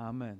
[0.00, 0.36] Amen.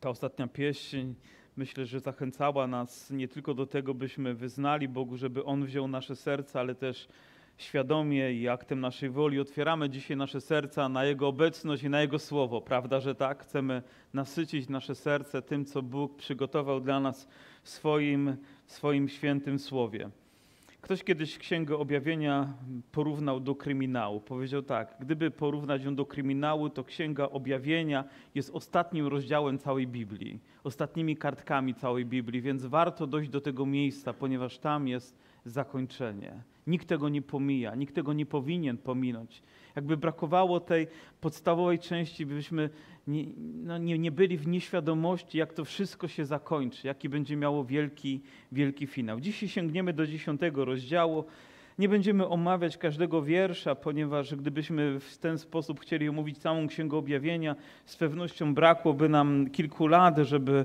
[0.00, 1.14] Ta ostatnia pieśń
[1.56, 6.16] myślę, że zachęcała nas nie tylko do tego, byśmy wyznali Bogu, żeby On wziął nasze
[6.16, 7.08] serca, ale też
[7.56, 12.18] świadomie i aktem naszej woli otwieramy dzisiaj nasze serca na Jego obecność i na Jego
[12.18, 12.60] słowo.
[12.60, 13.42] Prawda, że tak?
[13.42, 13.82] Chcemy
[14.14, 17.28] nasycić nasze serce tym, co Bóg przygotował dla nas
[17.62, 18.36] w swoim,
[18.66, 20.10] swoim świętym słowie.
[20.80, 22.54] Ktoś kiedyś Księgę Objawienia
[22.92, 24.20] porównał do kryminału.
[24.20, 30.40] Powiedział tak: Gdyby porównać ją do kryminału, to Księga Objawienia jest ostatnim rozdziałem całej Biblii,
[30.64, 36.42] ostatnimi kartkami całej Biblii, więc warto dojść do tego miejsca, ponieważ tam jest zakończenie.
[36.66, 39.42] Nikt tego nie pomija, nikt tego nie powinien pominąć.
[39.76, 40.86] Jakby brakowało tej
[41.20, 42.70] podstawowej części, byśmy
[43.06, 47.64] nie, no nie, nie byli w nieświadomości, jak to wszystko się zakończy, jaki będzie miało
[47.64, 48.20] wielki,
[48.52, 49.20] wielki finał.
[49.20, 51.24] Dzisiaj sięgniemy do dziesiątego rozdziału.
[51.78, 57.56] Nie będziemy omawiać każdego wiersza, ponieważ gdybyśmy w ten sposób chcieli omówić całą Księgę Objawienia,
[57.84, 60.64] z pewnością brakłoby nam kilku lat, żeby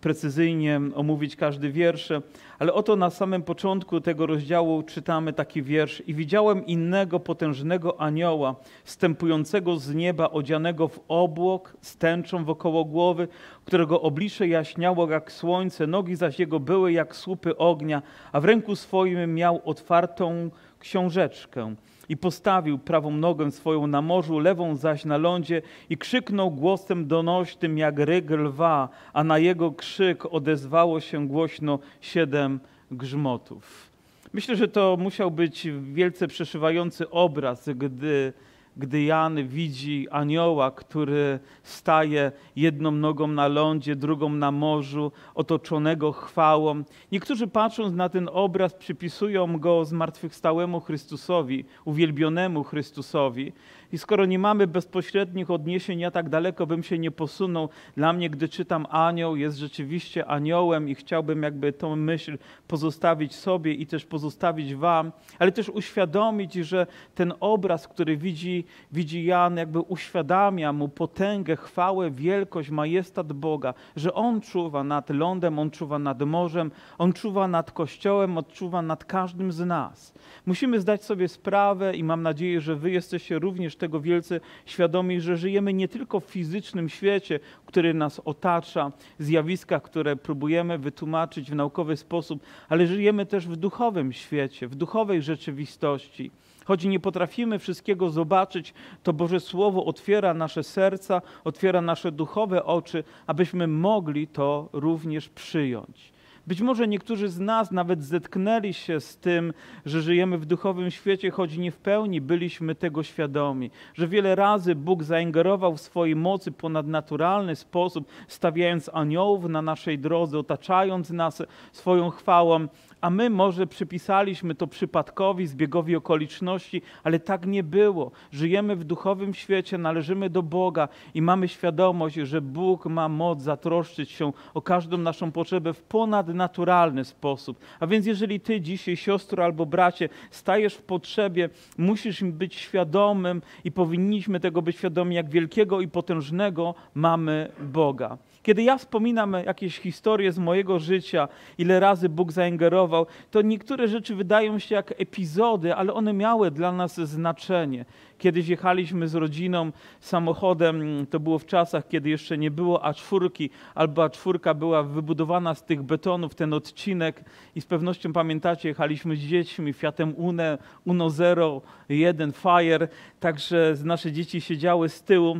[0.00, 2.12] precyzyjnie omówić każdy wiersz.
[2.58, 6.02] Ale oto na samym początku tego rozdziału czytamy taki wiersz.
[6.06, 13.28] I widziałem innego potężnego anioła, wstępującego z nieba, odzianego w obłok, z tęczą wokoło głowy,
[13.64, 18.76] którego oblicze jaśniało jak słońce, nogi zaś jego były jak słupy ognia, a w ręku
[18.76, 21.74] swoim miał otwartą książeczkę
[22.08, 27.78] i postawił prawą nogę swoją na morzu, lewą zaś na lądzie i krzyknął głosem donośnym
[27.78, 33.90] jak ryk lwa, a na jego krzyk odezwało się głośno siedem grzmotów.
[34.32, 38.32] Myślę, że to musiał być wielce przeszywający obraz, gdy
[38.76, 46.82] gdy Jan widzi anioła, który staje jedną nogą na lądzie, drugą na morzu, otoczonego chwałą.
[47.12, 53.52] Niektórzy patrząc na ten obraz przypisują go zmartwychwstałemu Chrystusowi, uwielbionemu Chrystusowi.
[53.92, 57.68] I skoro nie mamy bezpośrednich odniesień, ja tak daleko bym się nie posunął.
[57.96, 63.74] Dla mnie, gdy czytam anioł, jest rzeczywiście aniołem i chciałbym jakby tą myśl pozostawić sobie
[63.74, 69.80] i też pozostawić wam, ale też uświadomić, że ten obraz, który widzi, widzi Jan, jakby
[69.80, 76.22] uświadamia mu potęgę, chwałę, wielkość, majestat Boga, że On czuwa nad lądem, On czuwa nad
[76.22, 80.14] morzem, On czuwa nad Kościołem, On czuwa nad każdym z nas.
[80.46, 85.36] Musimy zdać sobie sprawę i mam nadzieję, że wy jesteście również tego wielce świadomi, że
[85.36, 91.96] żyjemy nie tylko w fizycznym świecie, który nas otacza, zjawiskach, które próbujemy wytłumaczyć w naukowy
[91.96, 96.30] sposób, ale żyjemy też w duchowym świecie, w duchowej rzeczywistości.
[96.64, 103.04] Choć nie potrafimy wszystkiego zobaczyć, to Boże Słowo otwiera nasze serca, otwiera nasze duchowe oczy,
[103.26, 106.13] abyśmy mogli to również przyjąć.
[106.46, 109.52] Być może niektórzy z nas nawet zetknęli się z tym,
[109.86, 113.70] że żyjemy w duchowym świecie, choć nie w pełni byliśmy tego świadomi.
[113.94, 120.38] Że wiele razy Bóg zaingerował w swojej mocy ponadnaturalny sposób, stawiając aniołów na naszej drodze,
[120.38, 122.68] otaczając nas swoją chwałą,
[123.04, 128.10] a my może przypisaliśmy to przypadkowi, zbiegowi okoliczności, ale tak nie było.
[128.32, 134.10] Żyjemy w duchowym świecie, należymy do Boga i mamy świadomość, że Bóg ma moc zatroszczyć
[134.10, 137.58] się o każdą naszą potrzebę w ponadnaturalny sposób.
[137.80, 141.48] A więc jeżeli ty dzisiaj, siostro albo bracie, stajesz w potrzebie,
[141.78, 148.18] musisz być świadomym i powinniśmy tego być świadomi, jak wielkiego i potężnego mamy Boga.
[148.44, 151.28] Kiedy ja wspominam jakieś historie z mojego życia,
[151.58, 156.72] ile razy Bóg zaingerował, to niektóre rzeczy wydają się jak epizody, ale one miały dla
[156.72, 157.84] nas znaczenie.
[158.18, 164.06] Kiedyś jechaliśmy z rodziną samochodem, to było w czasach, kiedy jeszcze nie było A4, albo
[164.06, 167.24] A4 była wybudowana z tych betonów, ten odcinek.
[167.54, 172.88] I z pewnością pamiętacie, jechaliśmy z dziećmi Fiatem Une, Uno Zero, 1 Fire,
[173.20, 175.36] także nasze dzieci siedziały z tyłu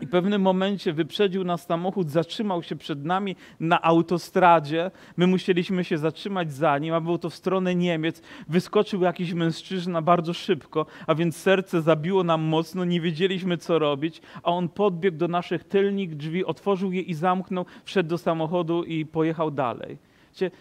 [0.00, 4.90] i w pewnym momencie wyprzedził nas samochód, zatrzymał się przed nami na autostradzie.
[5.16, 8.22] My musieliśmy się zatrzymać za nim, a było to w stronę Niemiec.
[8.48, 14.22] Wyskoczył jakiś mężczyzna bardzo szybko, a więc serce zabiło nam mocno, nie wiedzieliśmy co robić,
[14.42, 19.06] a on podbiegł do naszych tylnych drzwi, otworzył je i zamknął, wszedł do samochodu i
[19.06, 20.07] pojechał dalej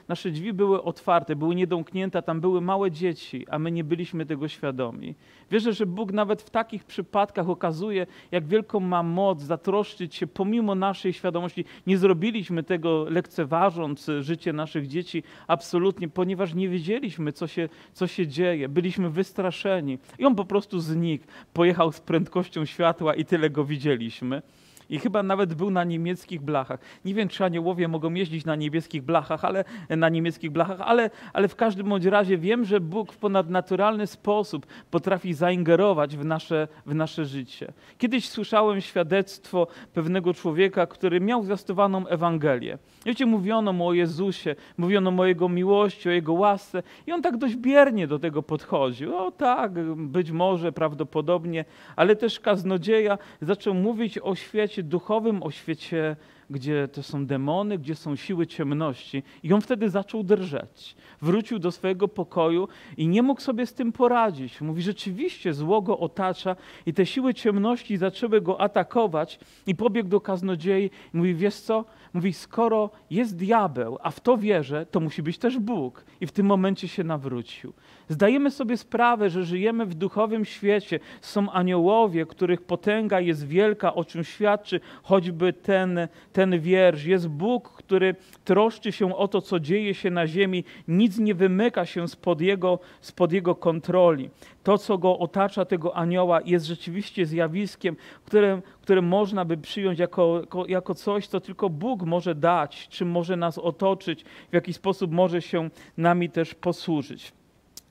[0.07, 4.47] nasze drzwi były otwarte, były niedomknięte, tam były małe dzieci, a my nie byliśmy tego
[4.47, 5.15] świadomi.
[5.51, 10.75] Wierzę, że Bóg nawet w takich przypadkach okazuje, jak wielką ma moc zatroszczyć się pomimo
[10.75, 11.65] naszej świadomości.
[11.87, 18.27] Nie zrobiliśmy tego lekceważąc życie naszych dzieci absolutnie, ponieważ nie wiedzieliśmy, co się, co się
[18.27, 18.69] dzieje.
[18.69, 19.97] Byliśmy wystraszeni.
[20.19, 24.41] I on po prostu znikł, pojechał z prędkością światła i tyle go widzieliśmy.
[24.89, 26.79] I chyba nawet był na niemieckich blachach.
[27.05, 31.47] Nie wiem, czy aniołowie mogą jeździć na niebieskich blachach, ale na niemieckich blachach, ale, ale
[31.47, 36.95] w każdym bądź razie wiem, że Bóg w ponadnaturalny sposób potrafi zaingerować w nasze, w
[36.95, 37.73] nasze życie.
[37.97, 42.77] Kiedyś słyszałem świadectwo pewnego człowieka, który miał zwiastowaną Ewangelię.
[43.05, 47.21] Wiecie, mówiono mu o Jezusie, mówiono mu o Jego miłości, o Jego łasce i on
[47.21, 49.17] tak dość biernie do tego podchodził.
[49.17, 56.15] O tak, być może, prawdopodobnie, ale też kaznodzieja zaczął mówić o świecie duchowym, o świecie
[56.49, 59.23] gdzie to są demony, gdzie są siły ciemności.
[59.43, 60.95] I on wtedy zaczął drżeć.
[61.21, 64.61] Wrócił do swojego pokoju i nie mógł sobie z tym poradzić.
[64.61, 70.21] Mówi, rzeczywiście zło go otacza i te siły ciemności zaczęły go atakować i pobiegł do
[70.21, 75.23] kaznodziei i mówi, wiesz co, Mówi, skoro jest diabeł, a w to wierzę, to musi
[75.23, 76.05] być też Bóg.
[76.21, 77.73] I w tym momencie się nawrócił.
[78.09, 80.99] Zdajemy sobie sprawę, że żyjemy w duchowym świecie.
[81.21, 87.05] Są aniołowie, których potęga jest wielka, o czym świadczy choćby ten, ten wiersz.
[87.05, 88.15] Jest Bóg, który
[88.45, 90.63] troszczy się o to, co dzieje się na ziemi.
[90.87, 94.29] Nic nie wymyka się spod jego, spod jego kontroli.
[94.63, 97.95] To, co go otacza, tego anioła, jest rzeczywiście zjawiskiem,
[98.25, 103.35] które, które można by przyjąć jako, jako coś, co tylko Bóg może dać, czym może
[103.35, 107.36] nas otoczyć, w jaki sposób może się nami też posłużyć.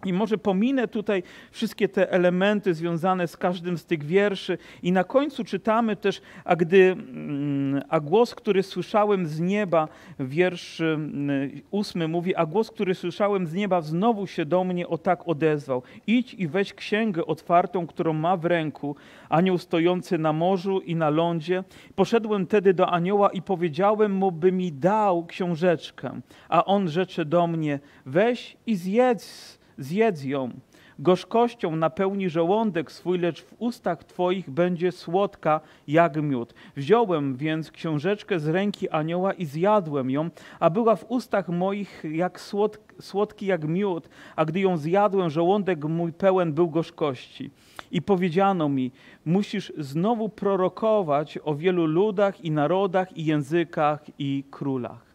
[0.05, 4.59] I może pominę tutaj wszystkie te elementy związane z każdym z tych wierszy.
[4.83, 9.89] I na końcu czytamy też, a gdy, mm, a głos, który słyszałem z nieba,
[10.21, 14.99] wiersz mm, ósmy mówi, a głos, który słyszałem z nieba, znowu się do mnie o
[14.99, 15.83] tak odezwał.
[16.07, 18.97] Idź i weź księgę otwartą, którą ma w ręku
[19.29, 21.65] anioł stojący na morzu i na lądzie.
[21.95, 26.21] Poszedłem tedy do anioła i powiedziałem mu, by mi dał książeczkę.
[26.49, 30.51] A on rzecze do mnie, weź i zjedz zjedz ją.
[30.99, 36.55] Gorzkością napełni żołądek swój, lecz w ustach Twoich będzie słodka jak miód.
[36.77, 40.31] Wziąłem więc książeczkę z ręki anioła i zjadłem ją,
[40.61, 45.85] a była w ustach moich jak słod, słodki jak miód, a gdy ją zjadłem, żołądek
[45.85, 47.51] mój pełen był gorzkości.
[47.91, 48.93] I powiedziano mi,
[49.25, 55.06] musisz znowu prorokować o wielu ludach i narodach i językach i królach.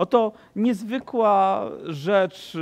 [0.00, 2.56] Oto niezwykła rzecz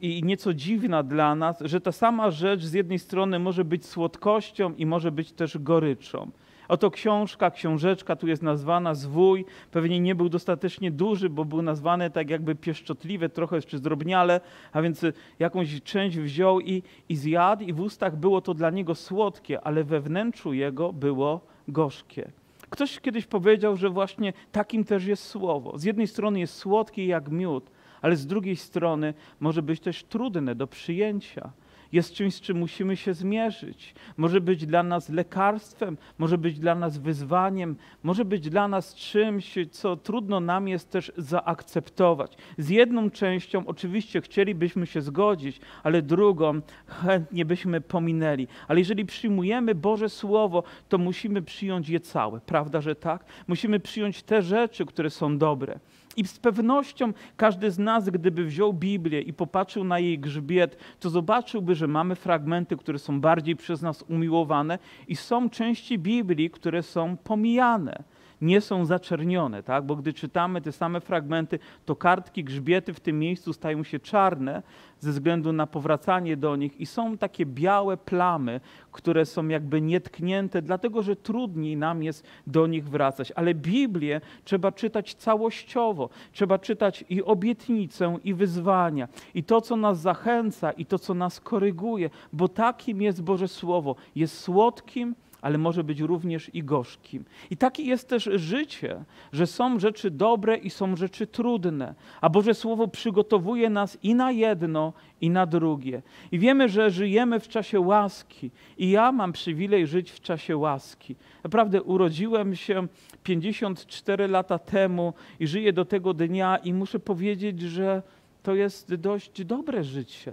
[0.00, 4.74] i nieco dziwna dla nas, że ta sama rzecz z jednej strony może być słodkością
[4.74, 6.30] i może być też goryczą.
[6.68, 12.10] Oto książka, książeczka tu jest nazwana zwój, pewnie nie był dostatecznie duży, bo był nazwany
[12.10, 14.40] tak jakby pieszczotliwy, trochę jeszcze zdrobniale,
[14.72, 15.04] a więc
[15.38, 19.84] jakąś część wziął i, i zjadł i w ustach było to dla niego słodkie, ale
[19.84, 22.39] we wnętrzu jego było gorzkie.
[22.70, 25.78] Ktoś kiedyś powiedział, że właśnie takim też jest słowo.
[25.78, 27.70] Z jednej strony jest słodkie jak miód,
[28.02, 31.52] ale z drugiej strony może być też trudne do przyjęcia
[31.92, 33.94] jest czymś, z czym musimy się zmierzyć.
[34.16, 39.54] Może być dla nas lekarstwem, może być dla nas wyzwaniem, może być dla nas czymś,
[39.70, 42.36] co trudno nam jest też zaakceptować.
[42.58, 48.48] Z jedną częścią oczywiście chcielibyśmy się zgodzić, ale drugą chętnie byśmy pominęli.
[48.68, 52.40] Ale jeżeli przyjmujemy Boże Słowo, to musimy przyjąć je całe.
[52.40, 53.24] Prawda, że tak?
[53.48, 55.78] Musimy przyjąć te rzeczy, które są dobre.
[56.16, 61.10] I z pewnością każdy z nas, gdyby wziął Biblię i popatrzył na jej grzbiet, to
[61.10, 64.78] zobaczyłby, że mamy fragmenty, które są bardziej przez nas umiłowane
[65.08, 68.04] i są części Biblii, które są pomijane
[68.40, 69.84] nie są zaczernione, tak?
[69.84, 74.62] bo gdy czytamy te same fragmenty, to kartki, grzbiety w tym miejscu stają się czarne
[74.98, 78.60] ze względu na powracanie do nich i są takie białe plamy,
[78.92, 83.32] które są jakby nietknięte, dlatego że trudniej nam jest do nich wracać.
[83.36, 90.00] Ale Biblię trzeba czytać całościowo, trzeba czytać i obietnicę, i wyzwania, i to, co nas
[90.00, 93.96] zachęca, i to, co nas koryguje, bo takim jest Boże Słowo.
[94.14, 97.24] Jest słodkim, ale może być również i gorzkim.
[97.50, 102.54] I takie jest też życie, że są rzeczy dobre i są rzeczy trudne, a Boże
[102.54, 106.02] Słowo przygotowuje nas i na jedno, i na drugie.
[106.32, 111.16] I wiemy, że żyjemy w czasie łaski, i ja mam przywilej żyć w czasie łaski.
[111.44, 112.86] Naprawdę urodziłem się
[113.22, 118.02] 54 lata temu i żyję do tego dnia, i muszę powiedzieć, że
[118.42, 120.32] to jest dość dobre życie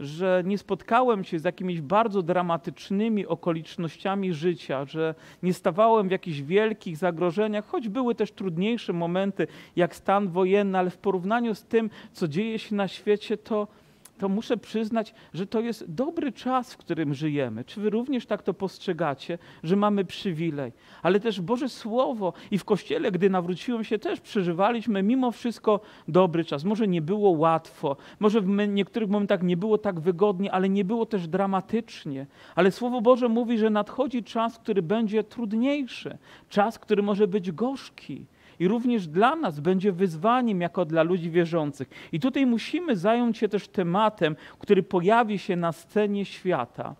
[0.00, 6.40] że nie spotkałem się z jakimiś bardzo dramatycznymi okolicznościami życia, że nie stawałem w jakichś
[6.40, 11.90] wielkich zagrożeniach, choć były też trudniejsze momenty, jak stan wojenny, ale w porównaniu z tym,
[12.12, 13.68] co dzieje się na świecie, to,
[14.18, 17.64] to muszę przyznać, że to jest dobry czas, w którym żyjemy.
[17.64, 20.72] Czy wy również tak to postrzegacie, że mamy przywilej?
[21.02, 26.44] Ale też Boże Słowo i w Kościele, gdy nawróciłem się, też przeżywaliśmy mimo wszystko dobry
[26.44, 26.64] czas.
[26.64, 31.06] Może nie było łatwo, może w niektórych momentach nie było tak wygodnie, ale nie było
[31.06, 32.26] też dramatycznie.
[32.54, 36.18] Ale Słowo Boże mówi, że nadchodzi czas, który będzie trudniejszy,
[36.48, 38.26] czas, który może być gorzki
[38.60, 41.88] i również dla nas będzie wyzwaniem jako dla ludzi wierzących.
[42.12, 46.94] I tutaj musimy zająć się też tematem, który pojawi się na scenie świata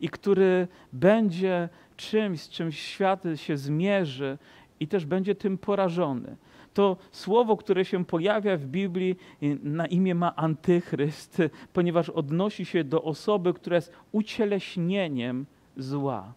[0.00, 4.38] i który będzie czymś, z czym świat się zmierzy
[4.80, 6.36] i też będzie tym porażony.
[6.74, 9.16] To słowo, które się pojawia w Biblii,
[9.62, 15.46] na imię ma antychryst, ponieważ odnosi się do osoby, która jest ucieleśnieniem
[15.76, 16.32] zła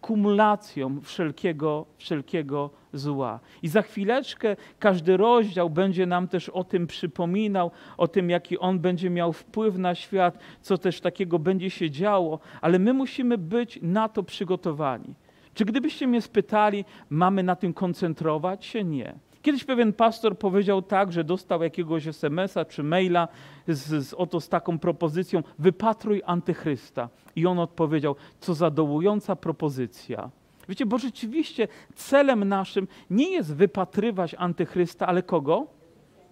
[0.00, 3.40] kumulacją wszelkiego, wszelkiego zła.
[3.62, 8.78] I za chwileczkę każdy rozdział będzie nam też o tym przypominał, o tym, jaki on
[8.78, 13.78] będzie miał wpływ na świat, co też takiego będzie się działo, ale my musimy być
[13.82, 15.14] na to przygotowani.
[15.54, 18.84] Czy gdybyście mnie spytali, mamy na tym koncentrować się?
[18.84, 19.14] Nie.
[19.42, 23.28] Kiedyś pewien pastor powiedział tak, że dostał jakiegoś SMS-a czy maila
[23.68, 27.08] z, z, oto z taką propozycją: wypatruj antychrysta.
[27.36, 30.30] I on odpowiedział: co za dołująca propozycja.
[30.68, 35.66] Wiecie, bo rzeczywiście celem naszym nie jest wypatrywać antychrysta, ale kogo?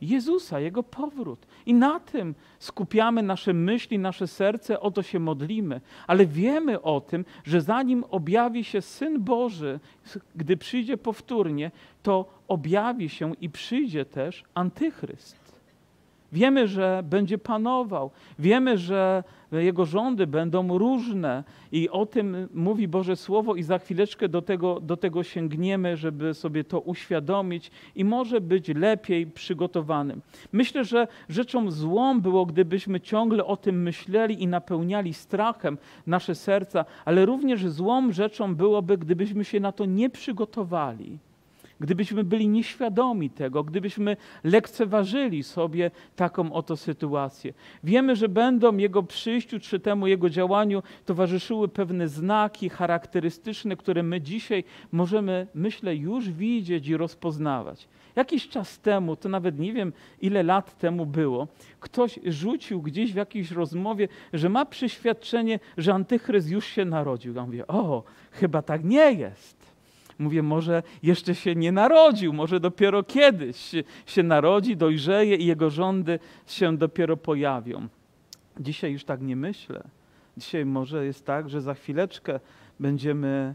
[0.00, 1.47] Jezusa, Jego powrót.
[1.67, 5.81] I na tym skupiamy nasze myśli, nasze serce, o to się modlimy.
[6.07, 9.81] Ale wiemy o tym, że zanim objawi się Syn Boży,
[10.37, 11.71] gdy przyjdzie powtórnie,
[12.02, 15.48] to objawi się i przyjdzie też Antychryst.
[16.32, 18.11] Wiemy, że będzie panował.
[18.38, 24.28] Wiemy, że jego rządy będą różne i o tym mówi Boże Słowo i za chwileczkę
[24.28, 30.23] do tego, do tego sięgniemy, żeby sobie to uświadomić i może być lepiej przygotowanym.
[30.52, 36.85] Myślę, że rzeczą złą było, gdybyśmy ciągle o tym myśleli i napełniali strachem nasze serca,
[37.04, 41.18] ale również złą rzeczą byłoby, gdybyśmy się na to nie przygotowali
[41.80, 47.54] gdybyśmy byli nieświadomi tego, gdybyśmy lekceważyli sobie taką oto sytuację.
[47.85, 54.20] Wiemy, że będą Jego przyjściu czy temu Jego działaniu towarzyszyły pewne znaki charakterystyczne, które my
[54.20, 57.88] dzisiaj możemy, myślę, już widzieć i rozpoznawać.
[58.16, 61.49] Jakiś czas temu, to nawet nie wiem ile lat temu było,
[61.80, 67.35] ktoś rzucił gdzieś w jakiejś rozmowie, że ma przeświadczenie, że antychryst już się narodził.
[67.35, 69.57] Ja mówię, o, chyba tak nie jest.
[70.18, 73.75] Mówię, może jeszcze się nie narodził, może dopiero kiedyś
[74.06, 77.88] się narodzi, dojrzeje i jego rządy się dopiero pojawią.
[78.60, 79.84] Dzisiaj już tak nie myślę.
[80.37, 82.40] Dzisiaj może jest tak, że za chwileczkę
[82.80, 83.54] będziemy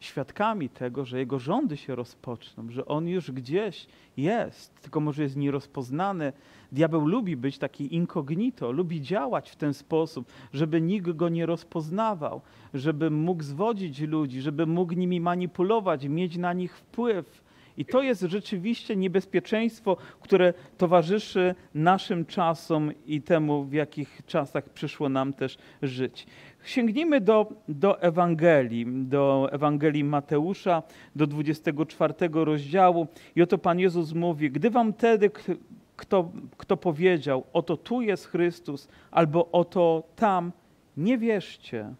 [0.00, 5.36] świadkami tego, że jego rządy się rozpoczną, że on już gdzieś jest, tylko może jest
[5.36, 6.32] nierozpoznany.
[6.72, 12.40] Diabeł lubi być taki incognito, lubi działać w ten sposób, żeby nikt go nie rozpoznawał,
[12.74, 17.49] żeby mógł zwodzić ludzi, żeby mógł nimi manipulować, mieć na nich wpływ.
[17.80, 25.08] I to jest rzeczywiście niebezpieczeństwo, które towarzyszy naszym czasom i temu, w jakich czasach przyszło
[25.08, 26.26] nam też żyć.
[26.64, 30.82] Sięgnijmy do, do Ewangelii, do Ewangelii Mateusza,
[31.16, 33.06] do 24 rozdziału.
[33.36, 35.30] I oto Pan Jezus mówi: Gdy wam wtedy
[35.96, 40.52] kto, kto powiedział, oto tu jest Chrystus, albo oto tam,
[40.96, 41.94] nie wierzcie.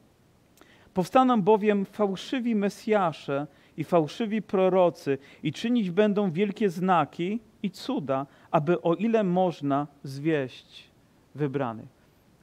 [0.94, 3.46] Powstaną bowiem fałszywi Mesjasze
[3.80, 10.90] i fałszywi prorocy i czynić będą wielkie znaki i cuda, aby o ile można zwieść
[11.34, 11.88] wybranych.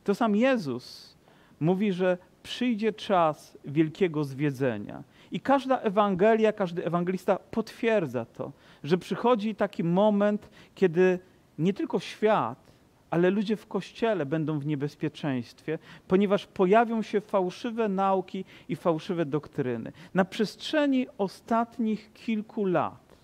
[0.03, 1.17] To sam Jezus
[1.59, 5.03] mówi, że przyjdzie czas wielkiego zwiedzenia.
[5.31, 8.51] I każda Ewangelia, każdy ewangelista potwierdza to,
[8.83, 11.19] że przychodzi taki moment, kiedy
[11.59, 12.66] nie tylko świat,
[13.09, 19.91] ale ludzie w kościele będą w niebezpieczeństwie, ponieważ pojawią się fałszywe nauki i fałszywe doktryny.
[20.13, 23.17] Na przestrzeni ostatnich kilku lat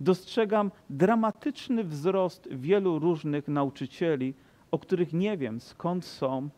[0.00, 4.34] dostrzegam dramatyczny wzrost wielu różnych nauczycieli,
[4.70, 6.48] o których nie wiem skąd są.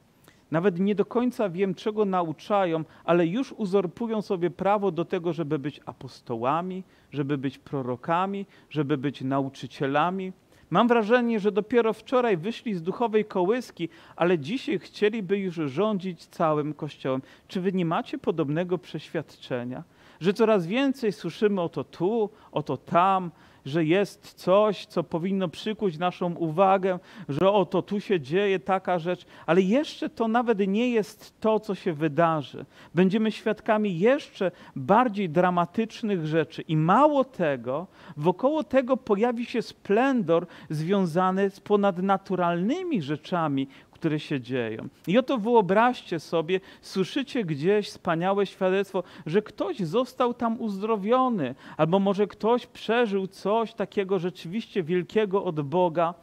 [0.51, 5.59] Nawet nie do końca wiem, czego nauczają, ale już uzurpują sobie prawo do tego, żeby
[5.59, 10.33] być apostołami, żeby być prorokami, żeby być nauczycielami.
[10.73, 16.75] Mam wrażenie, że dopiero wczoraj wyszli z duchowej kołyski, ale dzisiaj chcieliby już rządzić całym
[16.75, 17.23] Kościołem.
[17.49, 19.83] Czy wy nie macie podobnego przeświadczenia?
[20.21, 23.31] Że coraz więcej słyszymy o to tu, o to tam,
[23.67, 29.27] że jest coś, co powinno przykuć naszą uwagę, że oto tu się dzieje taka rzecz,
[29.47, 32.65] ale jeszcze to nawet nie jest to, co się wydarzy.
[32.95, 41.51] Będziemy świadkami jeszcze bardziej dramatycznych rzeczy i mało tego, wokoło tego pojawi się splendor związany
[41.51, 43.69] z ponadnaturalnymi rzeczami,
[44.03, 44.89] które się dzieją.
[45.07, 52.27] I oto wyobraźcie sobie, słyszycie gdzieś wspaniałe świadectwo, że ktoś został tam uzdrowiony, albo może
[52.27, 56.15] ktoś przeżył coś takiego rzeczywiście wielkiego od Boga.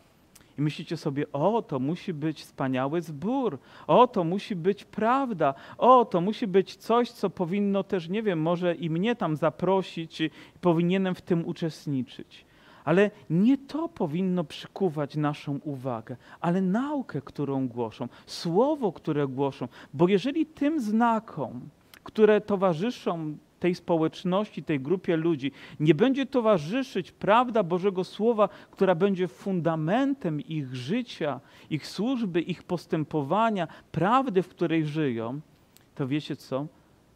[0.57, 6.05] I myślicie sobie, o, to musi być wspaniały zbór, o, to musi być prawda, o,
[6.05, 10.29] to musi być coś, co powinno też, nie wiem, może i mnie tam zaprosić, i
[10.61, 12.48] powinienem w tym uczestniczyć.
[12.89, 19.67] Ale nie to powinno przykuwać naszą uwagę, ale naukę, którą głoszą, słowo, które głoszą.
[19.93, 21.61] Bo jeżeli tym znakom,
[22.03, 29.27] które towarzyszą tej społeczności, tej grupie ludzi, nie będzie towarzyszyć prawda Bożego Słowa, która będzie
[29.27, 35.39] fundamentem ich życia, ich służby, ich postępowania, prawdy, w której żyją,
[35.95, 36.67] to wiecie co?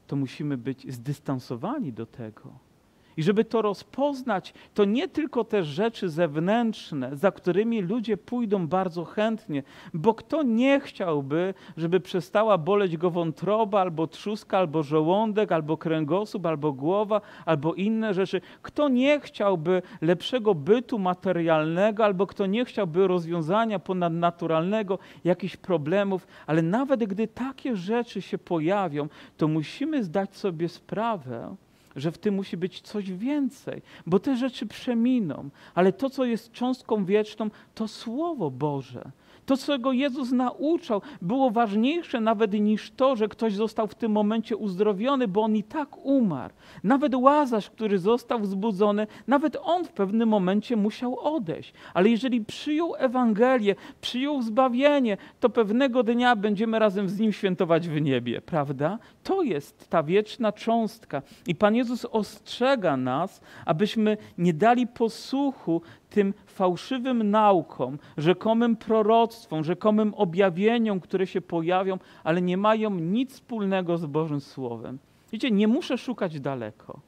[0.07, 2.72] To musimy być zdystansowani do tego.
[3.17, 9.05] I żeby to rozpoznać, to nie tylko te rzeczy zewnętrzne, za którymi ludzie pójdą bardzo
[9.05, 15.77] chętnie, bo kto nie chciałby, żeby przestała boleć go wątroba, albo trzustka, albo żołądek, albo
[15.77, 18.41] kręgosłup, albo głowa, albo inne rzeczy.
[18.61, 26.61] Kto nie chciałby lepszego bytu materialnego, albo kto nie chciałby rozwiązania ponadnaturalnego, jakichś problemów, ale
[26.61, 31.55] nawet gdy takie rzeczy się pojawią, to musimy zdać sobie sprawę,
[31.95, 36.51] że w tym musi być coś więcej, bo te rzeczy przeminą, ale to, co jest
[36.51, 39.11] cząstką wieczną, to Słowo Boże.
[39.45, 44.57] To, czego Jezus nauczał, było ważniejsze nawet niż to, że ktoś został w tym momencie
[44.57, 46.53] uzdrowiony, bo on i tak umarł.
[46.83, 51.73] Nawet Łazarz, który został wzbudzony, nawet on w pewnym momencie musiał odejść.
[51.93, 58.01] Ale jeżeli przyjął Ewangelię, przyjął zbawienie, to pewnego dnia będziemy razem z nim świętować w
[58.01, 58.99] niebie, prawda?
[59.23, 61.21] To jest ta wieczna cząstka.
[61.47, 70.13] I Pan Jezus ostrzega nas, abyśmy nie dali posłuchu tym fałszywym naukom, rzekomym proroctwom, rzekomym
[70.13, 74.99] objawieniom, które się pojawią, ale nie mają nic wspólnego z Bożym Słowem.
[75.31, 76.99] Wiecie, nie muszę szukać daleko,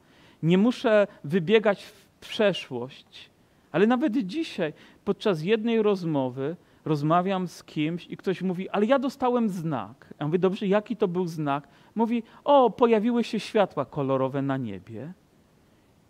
[0.42, 3.30] nie muszę wybiegać w przeszłość,
[3.72, 4.72] ale nawet dzisiaj,
[5.04, 6.56] podczas jednej rozmowy,
[6.86, 10.14] rozmawiam z kimś i ktoś mówi, ale ja dostałem znak.
[10.20, 11.68] Ja mówię, dobrze, jaki to był znak?
[11.94, 15.12] Mówi, o, pojawiły się światła kolorowe na niebie.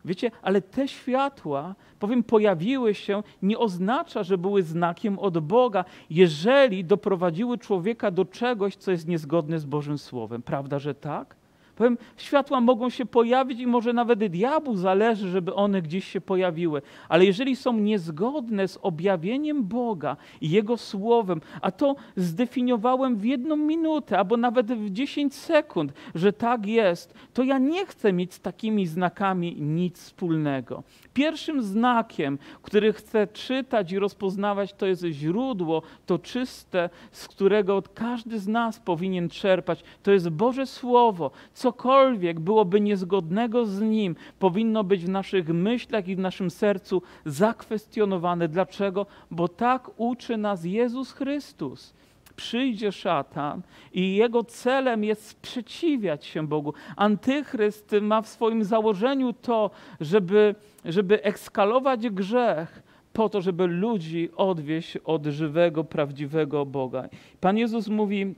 [0.05, 6.85] Wiecie, ale te światła, powiem, pojawiły się, nie oznacza, że były znakiem od Boga, jeżeli
[6.85, 10.43] doprowadziły człowieka do czegoś, co jest niezgodne z Bożym Słowem.
[10.43, 11.37] Prawda, że tak?
[11.77, 16.83] Powiem, światła mogą się pojawić i może nawet diabłu zależy, żeby one gdzieś się pojawiły.
[17.09, 23.57] Ale jeżeli są niezgodne z objawieniem Boga i Jego Słowem, a to zdefiniowałem w jedną
[23.57, 28.41] minutę albo nawet w 10 sekund, że tak jest, to ja nie chcę mieć z
[28.41, 30.83] takimi znakami nic wspólnego.
[31.15, 38.39] Pierwszym znakiem, który chcę czytać i rozpoznawać, to jest źródło, to czyste, z którego każdy
[38.39, 39.85] z nas powinien czerpać.
[40.03, 41.31] To jest Boże Słowo.
[41.67, 48.49] Cokolwiek byłoby niezgodnego z Nim, powinno być w naszych myślach i w naszym sercu zakwestionowane.
[48.49, 49.07] Dlaczego?
[49.31, 51.95] Bo tak uczy nas Jezus Chrystus
[52.37, 56.75] przyjdzie szatan i jego celem jest sprzeciwiać się Bogu.
[56.97, 64.97] Antychryst ma w swoim założeniu to, żeby, żeby ekskalować grzech po to, żeby ludzi odwieść
[64.97, 67.09] od żywego, prawdziwego Boga.
[67.41, 68.35] Pan Jezus mówi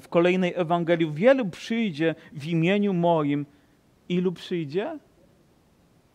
[0.00, 3.46] w kolejnej Ewangelii, wielu przyjdzie w imieniu moim.
[4.08, 4.98] Ilu przyjdzie?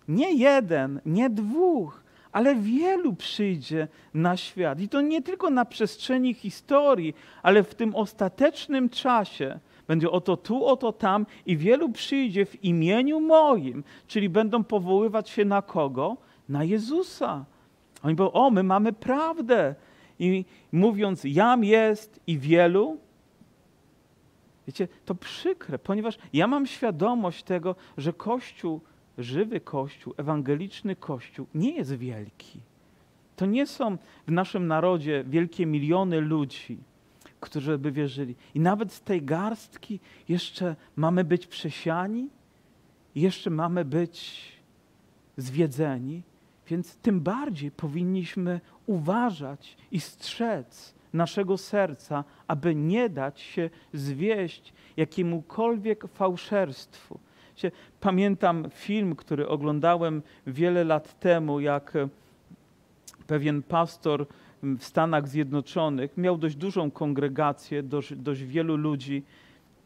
[0.07, 4.79] Nie jeden, nie dwóch, ale wielu przyjdzie na świat.
[4.79, 7.13] I to nie tylko na przestrzeni historii,
[7.43, 9.59] ale w tym ostatecznym czasie.
[9.87, 15.45] Będzie oto tu, oto tam i wielu przyjdzie w imieniu moim, czyli będą powoływać się
[15.45, 16.17] na kogo?
[16.49, 17.45] Na Jezusa.
[18.03, 19.75] Oni powiedzą, o, my mamy prawdę.
[20.19, 22.97] I mówiąc, jam jest i wielu,
[24.69, 28.81] wiecie, to przykre, ponieważ ja mam świadomość tego, że Kościół
[29.17, 32.59] żywy Kościół, ewangeliczny Kościół nie jest wielki.
[33.35, 36.77] To nie są w naszym narodzie wielkie miliony ludzi,
[37.39, 38.35] którzy by wierzyli.
[38.55, 42.29] I nawet z tej garstki jeszcze mamy być przesiani,
[43.15, 44.41] jeszcze mamy być
[45.37, 46.21] zwiedzeni,
[46.67, 56.07] więc tym bardziej powinniśmy uważać i strzec naszego serca, aby nie dać się zwieść jakiemukolwiek
[56.07, 57.19] fałszerstwu.
[57.99, 62.09] Pamiętam film, który oglądałem wiele lat temu, jak e,
[63.27, 64.25] pewien pastor
[64.63, 69.23] w Stanach Zjednoczonych miał dość dużą kongregację, dość, dość wielu ludzi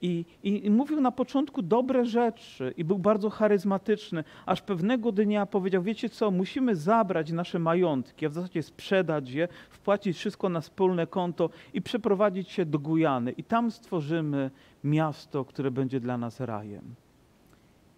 [0.04, 5.46] I, i, I, mówił na początku dobre rzeczy i był bardzo charyzmatyczny, aż pewnego dnia
[5.46, 10.62] powiedział: Wiecie co, musimy zabrać nasze majątki, a w zasadzie sprzedać je, wpłacić wszystko na
[10.62, 13.32] wspólne konto i przeprowadzić się do Gujany.
[13.32, 14.52] I tam stworzymy
[14.84, 16.96] miasto, które będzie dla nas rajem.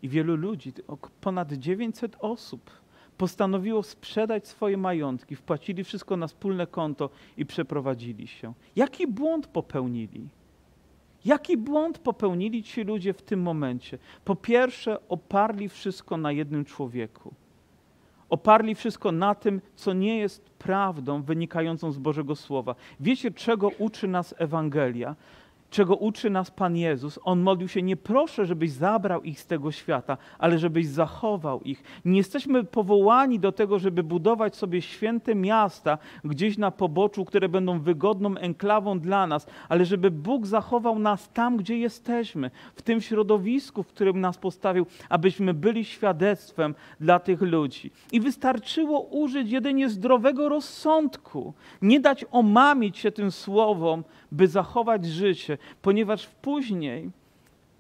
[0.02, 0.74] I wielu ludzi,
[1.22, 2.72] ponad 900 osób,
[3.18, 8.54] postanowiło sprzedać swoje majątki, wpłacili wszystko na wspólne konto i przeprowadzili się.
[8.76, 10.30] Jaki błąd popełnili?
[11.26, 13.98] Jaki błąd popełnili ci ludzie w tym momencie?
[14.26, 17.34] Po pierwsze, oparli wszystko na jednym człowieku.
[18.30, 22.76] Oparli wszystko na tym, co nie jest prawdą wynikającą z Bożego Słowa.
[23.00, 25.16] Wiecie, czego uczy nas Ewangelia?
[25.70, 27.20] Czego uczy nas Pan Jezus.
[27.24, 31.84] On modlił się, nie proszę, żebyś zabrał ich z tego świata, ale żebyś zachował ich.
[32.06, 37.80] Nie jesteśmy powołani do tego, żeby budować sobie święte miasta gdzieś na poboczu, które będą
[37.80, 43.84] wygodną enklawą dla nas, ale żeby Bóg zachował nas tam, gdzie jesteśmy, w tym środowisku,
[43.84, 47.92] w którym nas postawił, abyśmy byli świadectwem dla tych ludzi.
[48.12, 55.55] I wystarczyło użyć jedynie zdrowego rozsądku, nie dać omamić się tym słowom, by zachować życie,
[55.82, 57.12] ponieważ później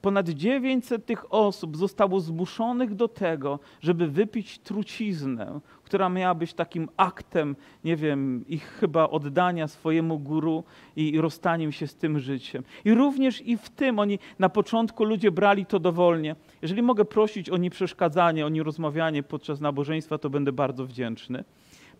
[0.05, 6.89] ponad 900 tych osób zostało zmuszonych do tego, żeby wypić truciznę, która miała być takim
[6.97, 10.63] aktem, nie wiem, ich chyba oddania swojemu guru
[10.95, 12.63] i rozstaniem się z tym życiem.
[12.85, 16.35] I również i w tym oni na początku ludzie brali to dowolnie.
[16.61, 21.43] Jeżeli mogę prosić o nieprzeszkadzanie, o nierozmawianie podczas nabożeństwa, to będę bardzo wdzięczny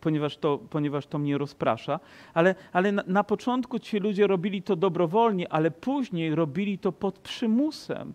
[0.02, 2.00] ponieważ to, ponieważ to mnie rozprasza.
[2.34, 7.20] Ale, ale na, na początku ci ludzie robili to dobrowolnie, ale później robili to pod
[7.20, 8.14] przymusem.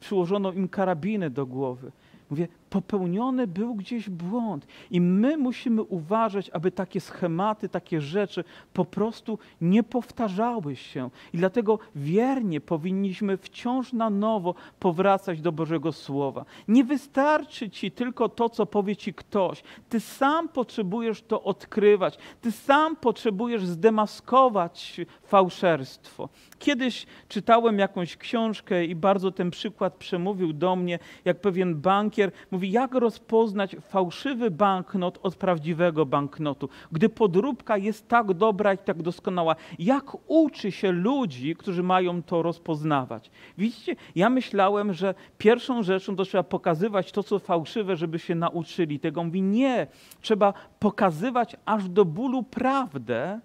[0.00, 1.92] Przyłożono im karabiny do głowy.
[2.30, 4.66] Mówię, popełniony był gdzieś błąd.
[4.90, 11.10] I my musimy uważać, aby takie schematy, takie rzeczy po prostu nie powtarzały się.
[11.32, 16.44] I dlatego wiernie powinniśmy wciąż na nowo powracać do Bożego Słowa.
[16.68, 19.62] Nie wystarczy ci tylko to, co powie ci ktoś.
[19.88, 22.18] Ty sam potrzebujesz to odkrywać.
[22.40, 26.28] Ty sam potrzebujesz zdemaskować fałszerstwo.
[26.58, 32.70] Kiedyś czytałem jakąś książkę i bardzo ten przykład przemówił do mnie, jak pewien bankier mówi,
[32.70, 39.56] jak rozpoznać fałszywy banknot od prawdziwego banknotu, gdy podróbka jest tak dobra i tak doskonała.
[39.78, 43.30] Jak uczy się ludzi, którzy mają to rozpoznawać?
[43.58, 49.00] Widzicie, ja myślałem, że pierwszą rzeczą to trzeba pokazywać to, co fałszywe, żeby się nauczyli
[49.00, 49.24] tego.
[49.24, 49.86] Mówi, nie,
[50.20, 53.40] trzeba pokazywać aż do bólu prawdę,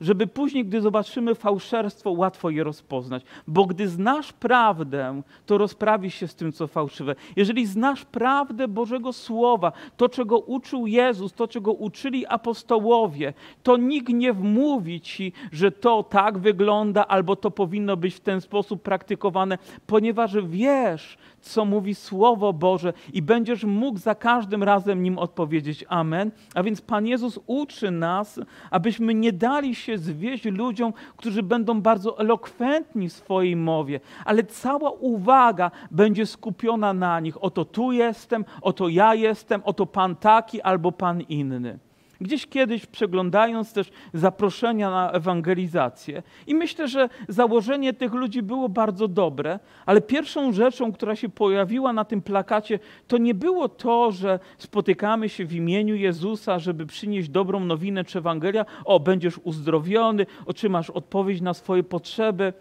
[0.00, 3.22] żeby później, gdy zobaczymy fałszerstwo, łatwo je rozpoznać.
[3.46, 7.14] Bo gdy znasz prawdę, to rozprawisz się z tym, co fałszywe.
[7.36, 13.32] Jeżeli znasz prawdę Bożego Słowa, to, czego uczył Jezus, to, czego uczyli apostołowie,
[13.62, 18.40] to nikt nie wmówi ci, że to tak wygląda, albo to powinno być w ten
[18.40, 25.18] sposób praktykowane, ponieważ wiesz, co mówi Słowo Boże i będziesz mógł za każdym razem nim
[25.18, 26.30] odpowiedzieć Amen.
[26.54, 32.18] A więc Pan Jezus uczy nas, abyśmy nie dali się zwieść ludziom, którzy będą bardzo
[32.18, 37.44] elokwentni w swojej mowie, ale cała uwaga będzie skupiona na nich.
[37.44, 41.87] Oto tu jestem, oto ja jestem, oto Pan taki albo Pan inny.
[42.20, 46.22] Gdzieś kiedyś przeglądając też zaproszenia na ewangelizację.
[46.46, 51.92] I myślę, że założenie tych ludzi było bardzo dobre, ale pierwszą rzeczą, która się pojawiła
[51.92, 52.78] na tym plakacie,
[53.08, 58.18] to nie było to, że spotykamy się w imieniu Jezusa, żeby przynieść dobrą nowinę czy
[58.18, 62.52] Ewangelia, o, będziesz uzdrowiony, otrzymasz odpowiedź na swoje potrzeby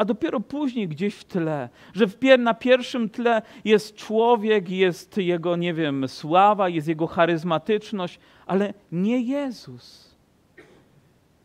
[0.00, 5.16] a dopiero później gdzieś w tle, że w pier na pierwszym tle jest człowiek, jest
[5.16, 10.16] jego, nie wiem, sława, jest jego charyzmatyczność, ale nie Jezus.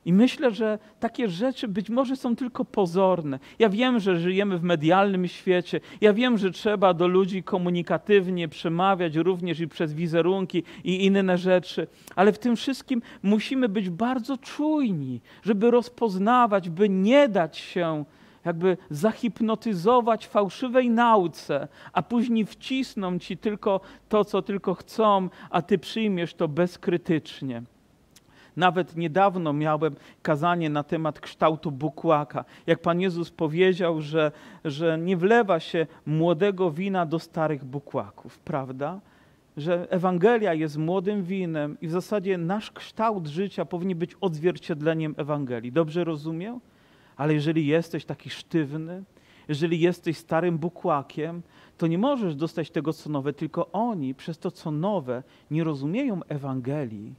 [0.06, 3.40] I myślę, że takie rzeczy być może są tylko pozorne.
[3.60, 5.80] Ja wiem, że żyjemy w medialnym świecie.
[6.02, 11.88] Ja wiem, że trzeba do ludzi komunikatywnie przemawiać również i przez wizerunki i inne rzeczy,
[12.16, 18.06] ale w tym wszystkim musimy być bardzo czujni, żeby rozpoznawać, by nie dać się
[18.46, 25.78] jakby zahipnotyzować fałszywej nauce, a później wcisną ci tylko to, co tylko chcą, a ty
[25.78, 27.64] przyjmiesz to bezkrytycznie.
[28.58, 32.46] Nawet niedawno miałem kazanie na temat kształtu bukłaka.
[32.68, 34.32] Jak Pan Jezus powiedział, że,
[34.66, 39.00] że nie wlewa się młodego wina do starych bukłaków, prawda?
[39.58, 45.72] Że Ewangelia jest młodym winem i w zasadzie nasz kształt życia powinien być odzwierciedleniem Ewangelii.
[45.72, 46.60] Dobrze rozumiem?
[47.18, 49.04] Ale jeżeli jesteś taki sztywny,
[49.48, 51.42] jeżeli jesteś starym bukłakiem,
[51.78, 56.24] to nie możesz dostać tego, co nowe, tylko oni przez to, co nowe, nie rozumieją
[56.24, 57.14] Ewangelii.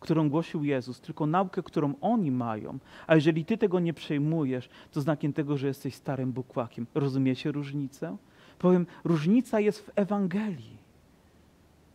[0.00, 2.78] którą głosił Jezus, tylko naukę, którą oni mają.
[3.06, 6.86] A jeżeli ty tego nie przejmujesz, to znakiem tego, że jesteś starym bukłakiem.
[6.94, 8.16] Rozumiecie różnicę?
[8.58, 10.81] Powiem, różnica jest w Ewangelii.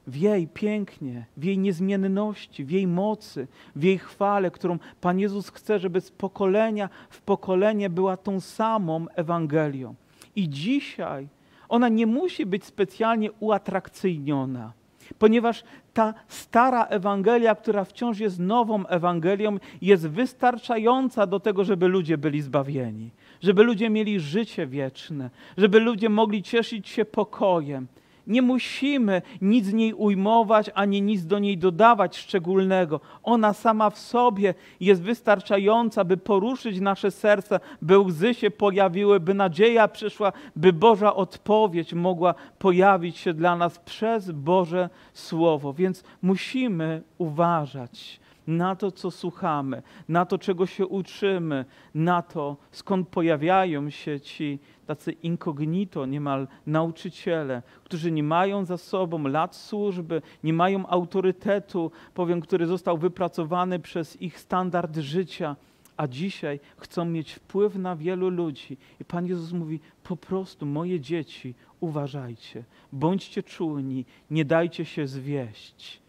[0.08, 5.50] W jej pięknie, w jej niezmienności, w jej mocy, w jej chwale, którą Pan Jezus
[5.50, 9.96] chce, żeby z pokolenia w pokolenie była tą samą Ewangelią.
[10.36, 11.28] I dzisiaj
[11.70, 14.74] ona nie musi być specjalnie uatrakcyjniona,
[15.20, 22.18] ponieważ ta stara Ewangelia, która wciąż jest nową Ewangelią, jest wystarczająca do tego, żeby ludzie
[22.18, 23.10] byli zbawieni,
[23.42, 27.88] żeby ludzie mieli życie wieczne, żeby ludzie mogli cieszyć się pokojem.
[28.28, 33.00] Nie musimy nic z niej ujmować, ani nic do niej dodawać szczególnego.
[33.24, 39.34] Ona sama w sobie jest wystarczająca, by poruszyć nasze serce, by łzy się pojawiły, by
[39.34, 45.74] nadzieja przyszła, by Boża odpowiedź mogła pojawić się dla nas przez Boże Słowo.
[45.74, 53.08] Więc musimy uważać na to, co słuchamy, na to, czego się uczymy, na to, skąd
[53.08, 60.54] pojawiają się ci tacy incognito, niemal nauczyciele, którzy nie mają za sobą lat służby, nie
[60.54, 65.56] mają autorytetu, powiem, który został wypracowany przez ich standard życia,
[65.98, 68.78] a dzisiaj chcą mieć wpływ na wielu ludzi.
[69.02, 76.02] I Pan Jezus mówi: Po prostu, moje dzieci, uważajcie, bądźcie czujni, nie dajcie się zwieść.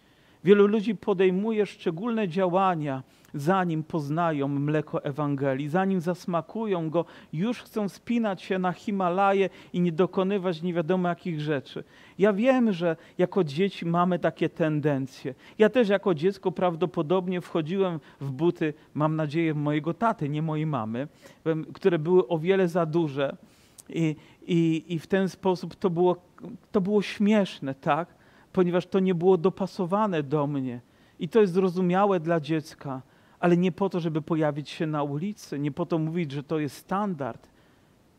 [0.44, 3.02] Wielu ludzi podejmuje szczególne działania,
[3.34, 9.92] zanim poznają mleko Ewangelii, zanim zasmakują go, już chcą spinać się na Himalaje i nie
[9.92, 11.84] dokonywać nie wiadomo jakich rzeczy.
[12.18, 15.34] Ja wiem, że jako dzieci mamy takie tendencje.
[15.58, 21.08] Ja też jako dziecko prawdopodobnie wchodziłem w buty, mam nadzieję, mojego taty, nie mojej mamy,
[21.74, 23.36] które były o wiele za duże.
[23.88, 26.16] I, i, i w ten sposób to było,
[26.72, 28.08] to było śmieszne, tak?
[28.52, 30.80] Ponieważ to nie było dopasowane do mnie.
[31.18, 33.02] I to jest zrozumiałe dla dziecka
[33.40, 36.58] ale nie po to, żeby pojawić się na ulicy, nie po to mówić, że to
[36.58, 37.48] jest standard,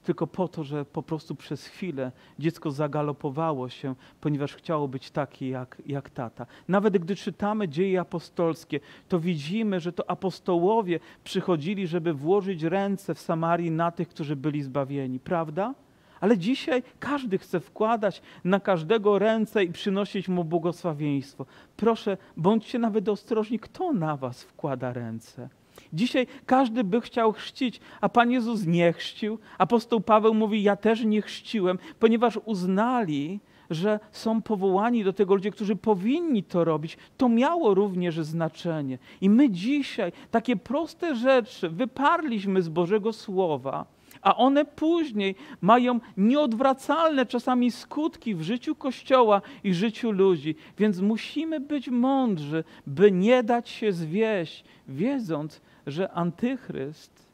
[0.03, 5.49] tylko po to, że po prostu przez chwilę dziecko zagalopowało się, ponieważ chciało być takie
[5.49, 6.45] jak, jak tata.
[6.67, 8.79] Nawet gdy czytamy dzieje apostolskie,
[9.09, 14.61] to widzimy, że to apostołowie przychodzili, żeby włożyć ręce w Samarii na tych, którzy byli
[14.61, 15.73] zbawieni, prawda?
[16.21, 21.45] Ale dzisiaj każdy chce wkładać na każdego ręce i przynosić mu błogosławieństwo.
[21.77, 25.49] Proszę, bądźcie nawet ostrożni, kto na was wkłada ręce.
[25.93, 29.39] Dzisiaj każdy by chciał chrzcić, a Pan Jezus nie chrzcił.
[29.57, 35.51] Apostoł Paweł mówi: Ja też nie chrzciłem, ponieważ uznali, że są powołani do tego ludzie,
[35.51, 36.97] którzy powinni to robić.
[37.17, 38.97] To miało również znaczenie.
[39.21, 43.85] I my dzisiaj takie proste rzeczy wyparliśmy z Bożego Słowa
[44.21, 50.55] a one później mają nieodwracalne czasami skutki w życiu Kościoła i życiu ludzi.
[50.77, 57.29] Więc musimy być mądrzy, by nie dać się zwieść, wiedząc, że antychryst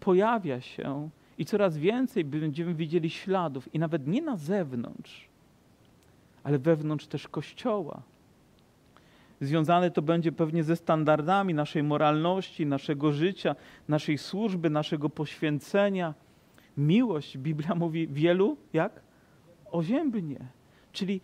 [0.00, 5.28] pojawia się i coraz więcej będziemy widzieli śladów, i nawet nie na zewnątrz,
[6.44, 8.02] ale wewnątrz też Kościoła.
[9.42, 13.56] Związane to będzie pewnie ze standardami naszej moralności, naszego życia,
[13.88, 16.14] naszej służby, naszego poświęcenia.
[16.76, 19.00] Miłość, Biblia mówi wielu, jak?
[19.70, 20.38] Oziębnie.
[20.92, 21.20] Czyli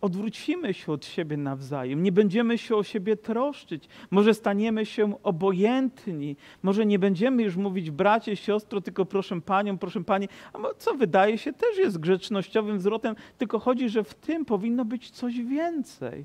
[0.00, 6.36] odwrócimy się od siebie nawzajem, nie będziemy się o siebie troszczyć, może staniemy się obojętni,
[6.62, 11.38] może nie będziemy już mówić bracie, siostro, tylko proszę panią, proszę panie, a co wydaje
[11.38, 16.24] się też jest grzecznościowym zwrotem, tylko chodzi, że w tym powinno być coś więcej.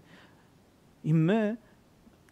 [1.03, 1.57] I my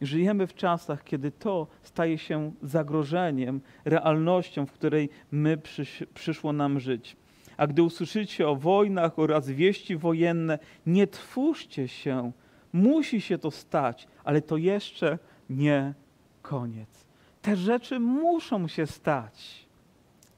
[0.01, 6.79] żyjemy w czasach, kiedy to staje się zagrożeniem, realnością, w której my przysz, przyszło nam
[6.79, 7.15] żyć.
[7.57, 12.31] A gdy usłyszycie o wojnach oraz wieści wojenne, nie twórzcie się.
[12.73, 15.93] Musi się to stać, ale to jeszcze nie
[16.41, 17.05] koniec.
[17.41, 19.65] Te rzeczy muszą się stać.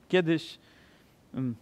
[0.10, 0.60] Kiedyś
[1.34, 1.56] mm,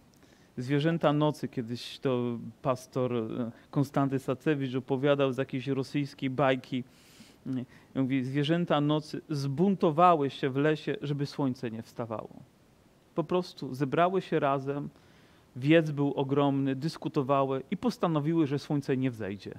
[0.56, 6.84] Zwierzęta nocy, kiedyś to pastor e, Konstanty Sacewicz opowiadał z jakiejś rosyjskiej bajki.
[7.94, 12.28] Mówi, zwierzęta nocy zbuntowały się w lesie, żeby słońce nie wstawało.
[13.14, 14.88] Po prostu zebrały się razem,
[15.56, 19.54] wiec był ogromny, dyskutowały i postanowiły, że słońce nie wzejdzie.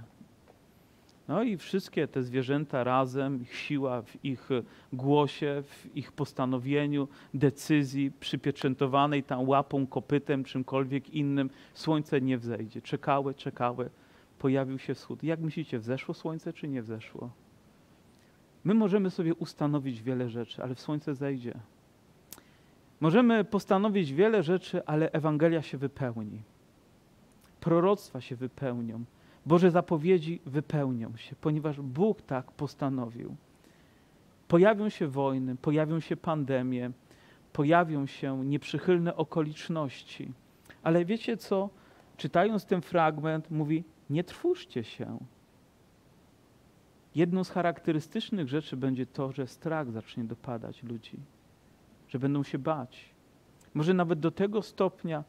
[1.28, 4.50] No i wszystkie te zwierzęta razem, ich siła w ich
[4.94, 12.82] głosie, w ich postanowieniu, decyzji przypieczętowanej tam łapą, kopytem, czymkolwiek innym, słońce nie wzejdzie.
[12.82, 13.90] Czekały, czekały,
[14.40, 15.24] pojawił się wschód.
[15.24, 17.30] Jak myślicie, wzeszło słońce czy nie wzeszło?
[18.63, 21.54] My możemy sobie ustanowić wiele rzeczy, ale w słońce zejdzie.
[23.00, 26.42] Możemy postanowić wiele rzeczy, ale Ewangelia się wypełni.
[27.60, 29.06] Proroctwa się wypełnią
[29.47, 33.36] Boże zapowiedzi wypełnią się, ponieważ Bóg tak postanowił.
[34.47, 36.91] Pojawią się wojny, pojawią się pandemie,
[37.53, 40.31] pojawią się nieprzychylne okoliczności.
[40.83, 41.69] Ale wiecie co?
[42.17, 45.17] Czytając ten fragment, mówi: Nie trwóżcie się.
[47.15, 51.19] Jedną z charakterystycznych rzeczy będzie to, że strach zacznie dopadać ludzi,
[52.07, 53.10] że będą się bać.
[53.73, 55.23] Może nawet do tego stopnia,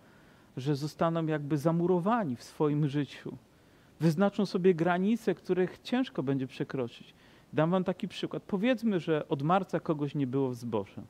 [0.57, 3.37] że zostaną jakby zamurowani w swoim życiu.
[4.01, 7.15] Wyznaczą sobie granice, których ciężko będzie przekroczyć.
[7.53, 8.43] Dam wam taki przykład.
[8.47, 11.03] Powiedzmy, że od marca kogoś nie było w zboże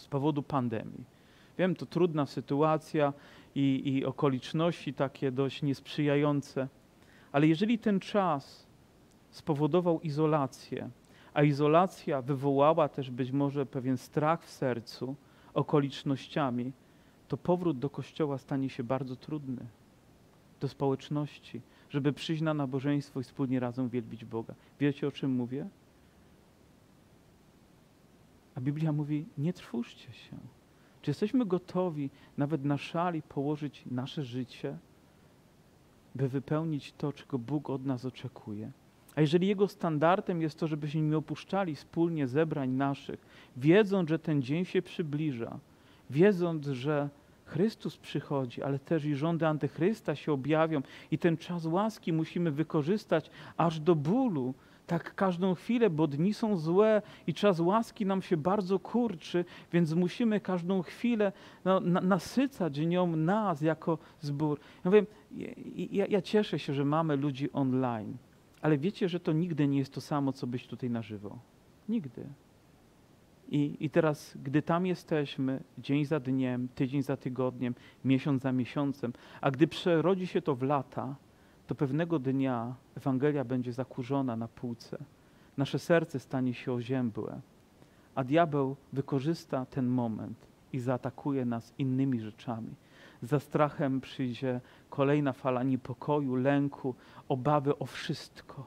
[0.00, 1.04] z powodu pandemii.
[1.58, 3.12] Wiem, to trudna sytuacja
[3.54, 6.68] i, i okoliczności takie dość niesprzyjające,
[7.32, 8.66] ale jeżeli ten czas
[9.30, 10.90] spowodował izolację,
[11.34, 15.16] a izolacja wywołała też być może pewien strach w sercu
[15.54, 16.72] okolicznościami,
[17.28, 19.66] to powrót do kościoła stanie się bardzo trudny,
[20.60, 21.60] do społeczności,
[21.94, 24.54] żeby przyjść na nabożeństwo i wspólnie razem wielbić Boga.
[24.80, 25.68] Wiecie o czym mówię?
[28.54, 30.36] A Biblia mówi: nie trwóżcie się.
[31.02, 34.78] Czy jesteśmy gotowi nawet na szali położyć nasze życie,
[36.14, 38.72] by wypełnić to, czego Bóg od nas oczekuje?
[39.14, 43.26] A jeżeli Jego standardem jest to, żebyśmy nie opuszczali wspólnie zebrań naszych,
[43.56, 45.58] wiedząc, że ten dzień się przybliża,
[46.10, 47.08] wiedząc, że
[47.54, 53.30] Chrystus przychodzi, ale też i rządy antychrysta się objawią i ten czas łaski musimy wykorzystać
[53.56, 54.54] aż do bólu,
[54.86, 59.94] tak każdą chwilę, bo dni są złe i czas łaski nam się bardzo kurczy, więc
[59.94, 61.32] musimy każdą chwilę
[61.64, 64.60] no, na, nasycać nią nas jako zbór.
[64.84, 65.06] Ja, wiem,
[65.90, 68.16] ja, ja cieszę się, że mamy ludzi online,
[68.62, 71.38] ale wiecie, że to nigdy nie jest to samo, co być tutaj na żywo.
[71.88, 72.26] Nigdy.
[73.48, 79.12] I, I teraz, gdy tam jesteśmy, dzień za dniem, tydzień za tygodniem, miesiąc za miesiącem,
[79.40, 81.16] a gdy przerodzi się to w lata,
[81.66, 84.98] to pewnego dnia Ewangelia będzie zakurzona na półce.
[85.56, 87.40] Nasze serce stanie się oziębłe,
[88.14, 92.74] a diabeł wykorzysta ten moment i zaatakuje nas innymi rzeczami.
[93.22, 96.94] Za strachem przyjdzie kolejna fala niepokoju, lęku,
[97.28, 98.66] obawy o wszystko.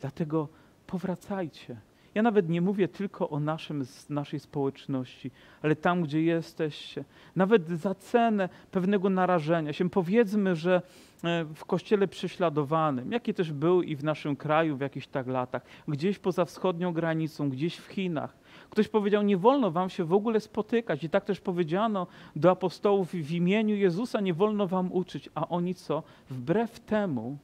[0.00, 0.48] Dlatego
[0.86, 1.76] powracajcie.
[2.14, 5.30] Ja nawet nie mówię tylko o naszym, naszej społeczności,
[5.62, 7.04] ale tam, gdzie jesteście.
[7.36, 9.90] Nawet za cenę pewnego narażenia się.
[9.90, 10.82] Powiedzmy, że
[11.24, 15.62] e, w kościele prześladowanym, jaki też był i w naszym kraju w jakichś tak latach,
[15.88, 20.40] gdzieś poza wschodnią granicą, gdzieś w Chinach, Ktoś powiedział, nie wolno wam się w ogóle
[20.40, 21.04] spotykać.
[21.04, 25.30] I tak też powiedziano do apostołów w imieniu Jezusa, nie wolno wam uczyć.
[25.34, 26.02] A oni co?
[26.30, 27.38] Wbrew temu,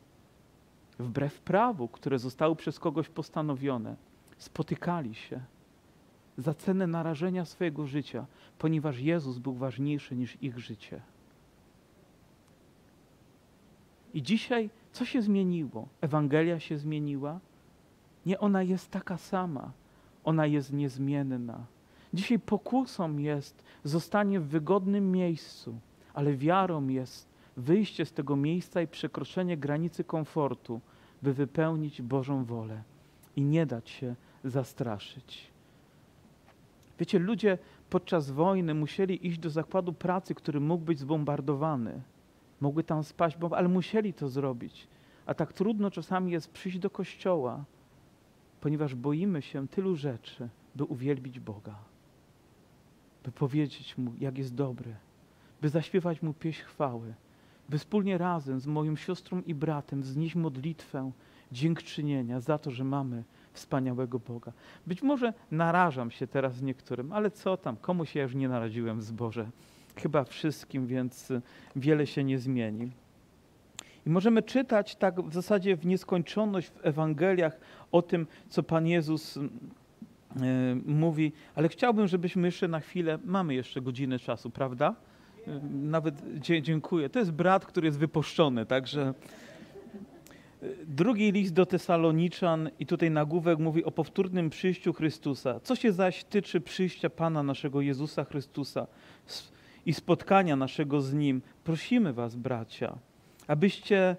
[0.98, 3.96] wbrew prawu, które zostało przez kogoś postanowione,
[4.40, 5.40] spotykali się
[6.38, 8.26] za cenę narażenia swojego życia,
[8.58, 11.00] ponieważ Jezus był ważniejszy niż ich życie.
[14.14, 15.88] I dzisiaj co się zmieniło?
[16.00, 17.40] Ewangelia się zmieniła?
[18.26, 19.72] Nie, ona jest taka sama.
[20.24, 21.66] Ona jest niezmienna.
[22.14, 25.78] Dzisiaj pokusą jest zostanie w wygodnym miejscu,
[26.14, 30.80] ale wiarą jest wyjście z tego miejsca i przekroczenie granicy komfortu,
[31.22, 32.82] by wypełnić Bożą wolę
[33.36, 35.50] i nie dać się zastraszyć.
[36.98, 37.58] Wiecie, ludzie
[37.90, 42.02] podczas wojny musieli iść do zakładu pracy, który mógł być zbombardowany.
[42.60, 44.88] Mogły tam spaść bomby, ale musieli to zrobić.
[45.26, 47.64] A tak trudno czasami jest przyjść do kościoła,
[48.60, 51.74] ponieważ boimy się tylu rzeczy, by uwielbić Boga,
[53.24, 54.96] by powiedzieć Mu, jak jest dobry,
[55.60, 57.14] by zaśpiewać Mu pieśń chwały,
[57.68, 61.12] by wspólnie razem z moją siostrą i bratem wznieść modlitwę
[61.52, 64.52] dziękczynienia za to, że mamy wspaniałego Boga.
[64.86, 69.00] Być może narażam się teraz niektórym, ale co tam, komu się ja już nie naraziłem
[69.00, 69.50] w zborze?
[69.96, 71.32] Chyba wszystkim, więc
[71.76, 72.90] wiele się nie zmieni.
[74.06, 77.60] I możemy czytać tak w zasadzie w nieskończoność w Ewangeliach
[77.92, 79.40] o tym, co Pan Jezus y,
[80.86, 84.94] mówi, ale chciałbym, żebyśmy jeszcze na chwilę, mamy jeszcze godzinę czasu, prawda?
[85.48, 86.22] Y, nawet
[86.62, 87.08] dziękuję.
[87.08, 89.14] To jest brat, który jest wypuszczony, także
[90.86, 95.60] Drugi list do Tesaloniczan i tutaj nagłówek mówi o powtórnym przyjściu Chrystusa.
[95.60, 98.86] Co się zaś tyczy przyjścia Pana naszego Jezusa Chrystusa
[99.86, 102.98] i spotkania naszego z Nim, prosimy Was, bracia,
[103.46, 104.16] abyście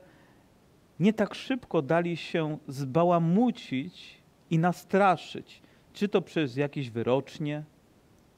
[0.99, 4.17] nie tak szybko dali się zbałamucić
[4.49, 5.62] i nastraszyć,
[5.93, 7.63] czy to przez jakieś wyrocznie,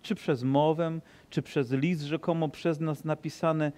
[0.01, 3.71] czy przez mowę, czy przez list rzekomo przez nas napisane,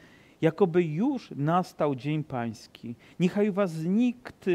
[0.45, 2.95] jakoby już nastał dzień pański.
[3.19, 4.45] Niechaj was nikt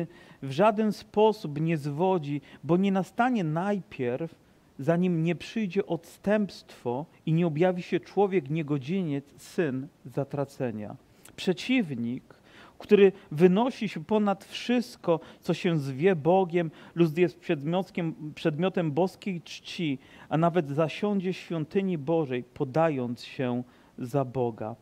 [0.43, 4.35] w żaden sposób nie zwodzi, bo nie nastanie najpierw,
[4.79, 10.97] zanim nie przyjdzie odstępstwo i nie objawi się człowiek niegodzieniec, syn zatracenia.
[11.37, 12.25] Przeciwnik,
[12.79, 19.99] który wynosi się ponad wszystko, co się zwie Bogiem lub jest przedmiotem, przedmiotem boskiej czci,
[20.29, 23.63] a nawet zasiądzie świątyni Bożej, podając się
[23.99, 24.77] za Boga.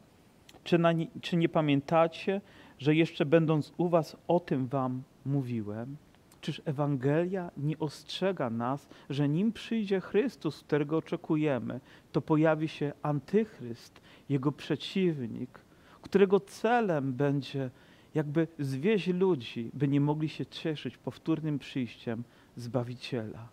[0.68, 0.90] Czy, na,
[1.20, 2.40] czy nie pamiętacie,
[2.78, 5.96] że jeszcze będąc u was o tym wam mówiłem?
[6.40, 11.80] Czyż Ewangelia nie ostrzega nas, że nim przyjdzie Chrystus, którego oczekujemy,
[12.12, 15.58] to pojawi się antychryst, jego przeciwnik,
[16.02, 17.70] którego celem będzie
[18.14, 22.24] jakby zwieść ludzi, by nie mogli się cieszyć powtórnym przyjściem
[22.56, 23.48] Zbawiciela.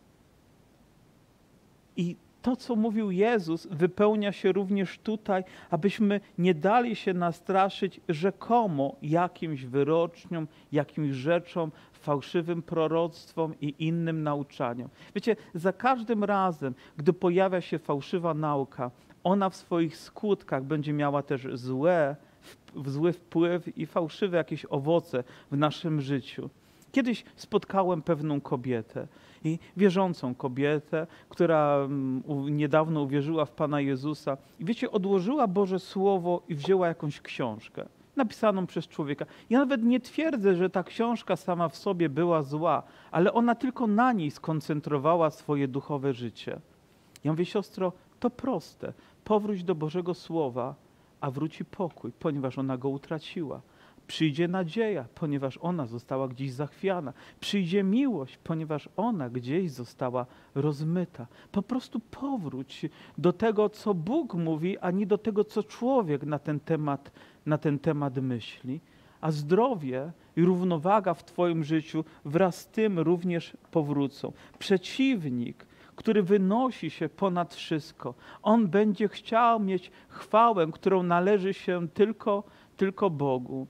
[1.98, 8.96] I to, co mówił Jezus, wypełnia się również tutaj, abyśmy nie dali się nastraszyć rzekomo
[9.02, 14.90] jakimś wyroczniom, jakimś rzeczom, fałszywym proroctwom i innym nauczaniom.
[15.16, 18.92] Wiecie, za każdym razem, gdy pojawia się fałszywa nauka,
[19.24, 22.16] ona w swoich skutkach będzie miała też złe,
[22.86, 26.50] zły wpływ i fałszywe jakieś owoce w naszym życiu.
[26.92, 29.08] Kiedyś spotkałem pewną kobietę
[29.46, 32.24] i wierzącą kobietę, która mm,
[32.58, 34.38] niedawno uwierzyła w Pana Jezusa.
[34.60, 37.86] I wiecie, odłożyła Boże Słowo i wzięła jakąś książkę
[38.16, 39.26] napisaną przez człowieka.
[39.50, 43.88] Ja nawet nie twierdzę, że ta książka sama w sobie była zła, ale ona tylko
[43.88, 46.60] na niej skoncentrowała swoje duchowe życie.
[47.24, 48.94] Ja mówię, siostro, to proste.
[49.24, 50.76] Powróć do Bożego Słowa,
[51.22, 53.62] a wróci pokój, ponieważ ona go utraciła.
[54.08, 57.14] Przyjdzie nadzieja, ponieważ ona została gdzieś zachwiana.
[57.40, 60.26] Przyjdzie miłość, ponieważ ona gdzieś została
[60.56, 61.28] rozmyta.
[61.52, 62.86] Po prostu powróć
[63.18, 67.12] do tego, co Bóg mówi, a nie do tego, co człowiek na ten temat,
[67.46, 68.80] na ten temat myśli.
[69.22, 74.32] A zdrowie i równowaga w Twoim życiu wraz z tym również powrócą.
[74.60, 82.44] Przeciwnik, który wynosi się ponad wszystko, on będzie chciał mieć chwałę, którą należy się tylko,
[82.78, 83.68] tylko Bogu.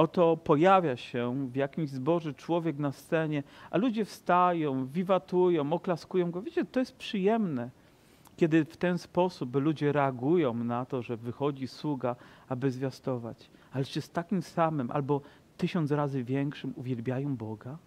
[0.00, 6.42] Oto pojawia się w jakimś zboży człowiek na scenie, a ludzie wstają, wiwatują, oklaskują go.
[6.42, 7.70] Wiecie, to jest przyjemne,
[8.36, 12.16] kiedy w ten sposób ludzie reagują na to, że wychodzi sługa,
[12.48, 13.50] aby zwiastować.
[13.72, 15.20] Ale czy z takim samym albo
[15.56, 17.78] tysiąc razy większym uwielbiają Boga?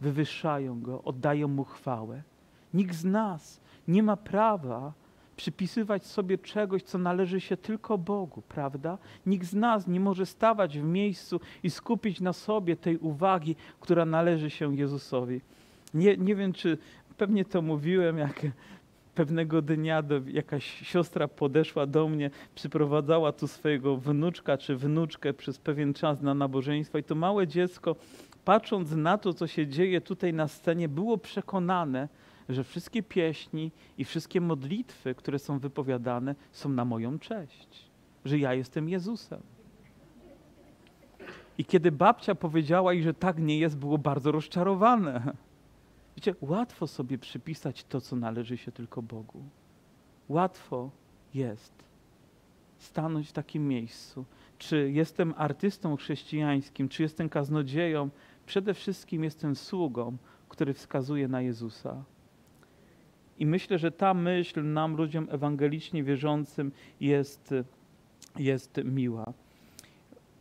[0.00, 2.22] Wywyższają Go, oddają Mu chwałę?
[2.74, 4.92] Nikt z nas nie ma prawa
[5.42, 8.98] przypisywać sobie czegoś, co należy się tylko Bogu, prawda?
[9.26, 14.04] Nikt z nas nie może stawać w miejscu i skupić na sobie tej uwagi, która
[14.04, 15.40] należy się Jezusowi.
[15.94, 16.78] Nie, nie wiem, czy
[17.16, 18.46] pewnie to mówiłem, jak
[19.14, 25.58] pewnego dnia do, jakaś siostra podeszła do mnie, przyprowadzała tu swojego wnuczka czy wnuczkę przez
[25.58, 27.96] pewien czas na nabożeństwo i to małe dziecko,
[28.44, 32.08] patrząc na to, co się dzieje tutaj na scenie, było przekonane,
[32.48, 37.90] że wszystkie pieśni i wszystkie modlitwy, które są wypowiadane, są na moją cześć,
[38.24, 39.42] że ja jestem Jezusem.
[41.58, 45.32] I kiedy babcia powiedziała jej, że tak nie jest, było bardzo rozczarowane.
[46.16, 49.42] Wiecie, łatwo sobie przypisać to, co należy się tylko Bogu.
[50.28, 50.90] Łatwo
[51.34, 51.72] jest
[52.78, 54.24] stanąć w takim miejscu.
[54.58, 58.10] Czy jestem artystą chrześcijańskim, czy jestem kaznodzieją,
[58.46, 60.16] przede wszystkim jestem sługą,
[60.48, 62.04] który wskazuje na Jezusa.
[63.38, 67.54] I myślę, że ta myśl nam, ludziom ewangelicznie wierzącym, jest,
[68.38, 69.32] jest miła.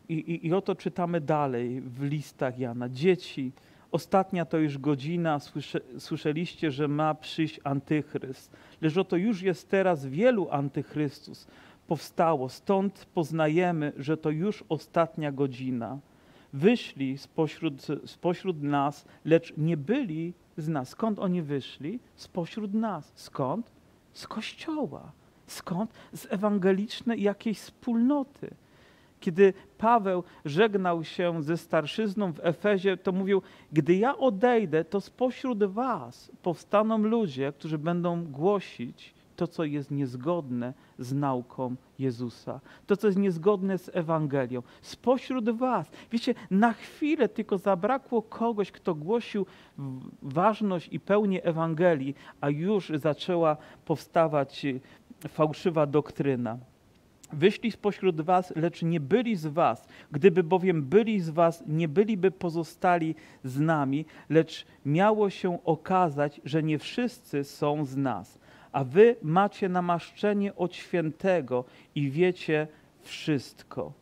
[0.10, 2.90] I, i, I oto czytamy dalej w listach Jana.
[2.90, 3.52] Dzieci,
[3.92, 8.52] ostatnia to już godzina, słysze, słyszeliście, że ma przyjść antychryst.
[8.82, 11.48] Lecz oto już jest teraz wielu antychrystus
[11.92, 12.50] powstało.
[12.50, 16.00] Stąd poznajemy, że to już ostatnia godzina.
[16.54, 20.90] Wyszli spośród, spośród nas, lecz nie byli z nas.
[20.90, 22.00] Skąd oni wyszli?
[22.16, 23.12] Spośród nas.
[23.16, 23.72] Skąd?
[24.14, 25.12] Z kościoła.
[25.48, 25.94] Skąd?
[26.14, 28.54] Z ewangelicznej jakiejś wspólnoty.
[29.20, 33.42] Kiedy Paweł żegnał się ze starszyzną w Efezie, to mówił:
[33.72, 40.74] Gdy ja odejdę, to spośród was powstaną ludzie, którzy będą głosić to, co jest niezgodne
[41.00, 44.62] z nauką Jezusa, to, co jest niezgodne z Ewangelią.
[44.82, 49.46] Spośród Was, wiecie, na chwilę tylko zabrakło kogoś, kto głosił
[50.22, 54.66] ważność i pełnię Ewangelii, a już zaczęła powstawać
[55.28, 56.58] fałszywa doktryna.
[57.34, 59.88] Wyszli spośród was, lecz nie byli z was.
[60.12, 66.64] Gdyby bowiem byli z was, nie byliby pozostali z nami, lecz miało się okazać, że
[66.64, 68.41] nie wszyscy są z nas
[68.72, 71.66] a wy macie namaszczenie od świętego
[71.96, 72.68] i wiecie
[73.02, 73.94] wszystko.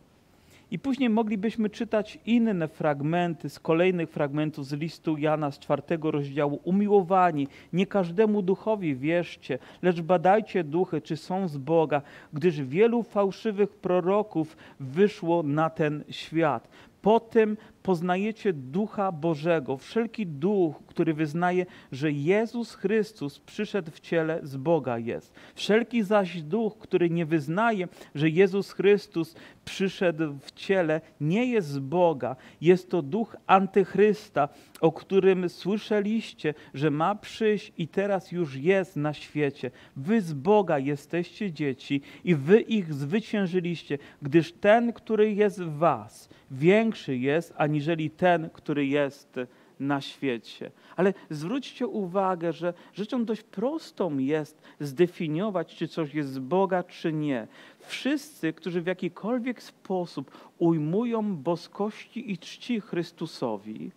[0.72, 6.59] I później moglibyśmy czytać inne fragmenty z kolejnych fragmentów z listu Jana z czwartego rozdziału.
[6.63, 12.01] Umiłowani, nie każdemu duchowi wierzcie, lecz badajcie duchy, czy są z Boga,
[12.34, 16.70] gdyż wielu fałszywych proroków wyszło na ten świat.
[17.01, 17.57] Po tym
[17.90, 19.78] poznajecie Ducha Bożego.
[19.78, 25.34] Wszelki duch, który wyznaje, że Jezus Chrystus przyszedł w ciele, z Boga jest.
[25.56, 29.36] Wszelki zaś duch, który nie wyznaje, że Jezus Chrystus
[29.66, 32.36] przyszedł w ciele, nie jest z Boga.
[32.62, 34.50] Jest to duch antychrysta,
[34.82, 39.72] o którym słyszeliście, że ma przyjść i teraz już jest na świecie.
[39.96, 46.30] Wy z Boga jesteście dzieci i wy ich zwyciężyliście, gdyż ten, który jest w was,
[46.52, 49.39] większy jest aniżeli ten, który jest
[49.80, 50.71] na świecie.
[50.95, 57.13] Ale zwróćcie uwagę, że rzeczą dość prostą jest zdefiniować, czy coś jest z Boga, czy
[57.13, 57.47] nie.
[57.80, 63.91] Wszyscy, którzy w jakikolwiek sposób ujmują boskości i czci Chrystusowi,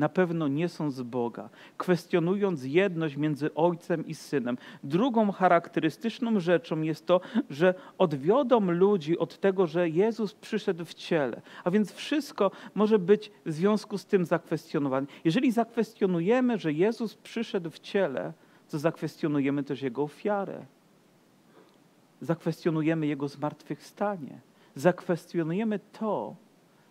[0.00, 1.48] na pewno nie są z Boga,
[1.78, 4.58] kwestionując jedność między Ojcem i Synem.
[4.84, 7.20] Drugą charakterystyczną rzeczą jest to,
[7.50, 11.42] że odwiodą ludzi od tego, że Jezus przyszedł w ciele.
[11.64, 15.06] A więc wszystko może być w związku z tym zakwestionowane.
[15.24, 18.32] Jeżeli zakwestionujemy, że Jezus przyszedł w ciele,
[18.70, 20.64] to zakwestionujemy też Jego ofiarę.
[22.20, 24.40] Zakwestionujemy Jego zmartwychwstanie.
[24.74, 26.36] Zakwestionujemy to,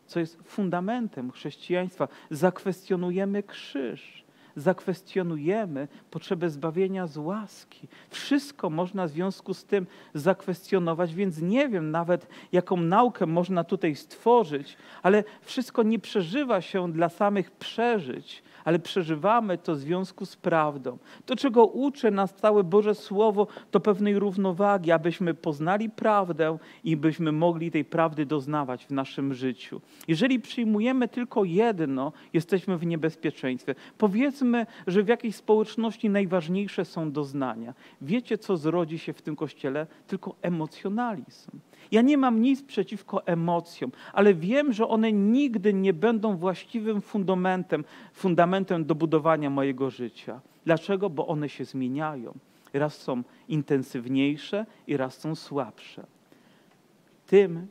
[0.09, 2.07] co jest fundamentem chrześcijaństwa.
[2.29, 4.23] Zakwestionujemy krzyż,
[4.55, 7.87] zakwestionujemy potrzebę zbawienia z łaski.
[8.09, 13.95] Wszystko można w związku z tym zakwestionować, więc nie wiem nawet, jaką naukę można tutaj
[13.95, 20.35] stworzyć, ale wszystko nie przeżywa się dla samych przeżyć, ale przeżywamy to w związku z
[20.35, 20.97] prawdą.
[21.25, 27.31] To, czego uczy nas całe Boże Słowo, to pewnej równowagi, abyśmy poznali prawdę i byśmy
[27.31, 29.81] mogli tej prawdy doznawać w naszym życiu.
[30.07, 33.75] Jeżeli przyjmujemy tylko jedno, jesteśmy w niebezpieczeństwie.
[33.97, 37.73] Powiedzmy, że w jakiejś społeczności najważniejsze są doznania.
[38.01, 39.87] Wiecie, co zrodzi się w tym kościele?
[40.07, 41.51] Tylko emocjonalizm.
[41.91, 47.83] Ja nie mam nic przeciwko emocjom, ale wiem, że one nigdy nie będą właściwym fundamentem,
[48.13, 48.48] fundamentem
[48.79, 50.41] do budowania mojego życia.
[50.65, 51.09] Dlaczego?
[51.09, 52.33] Bo one się zmieniają.
[52.73, 56.05] Raz są intensywniejsze i raz są słabsze.
[57.27, 57.67] Tym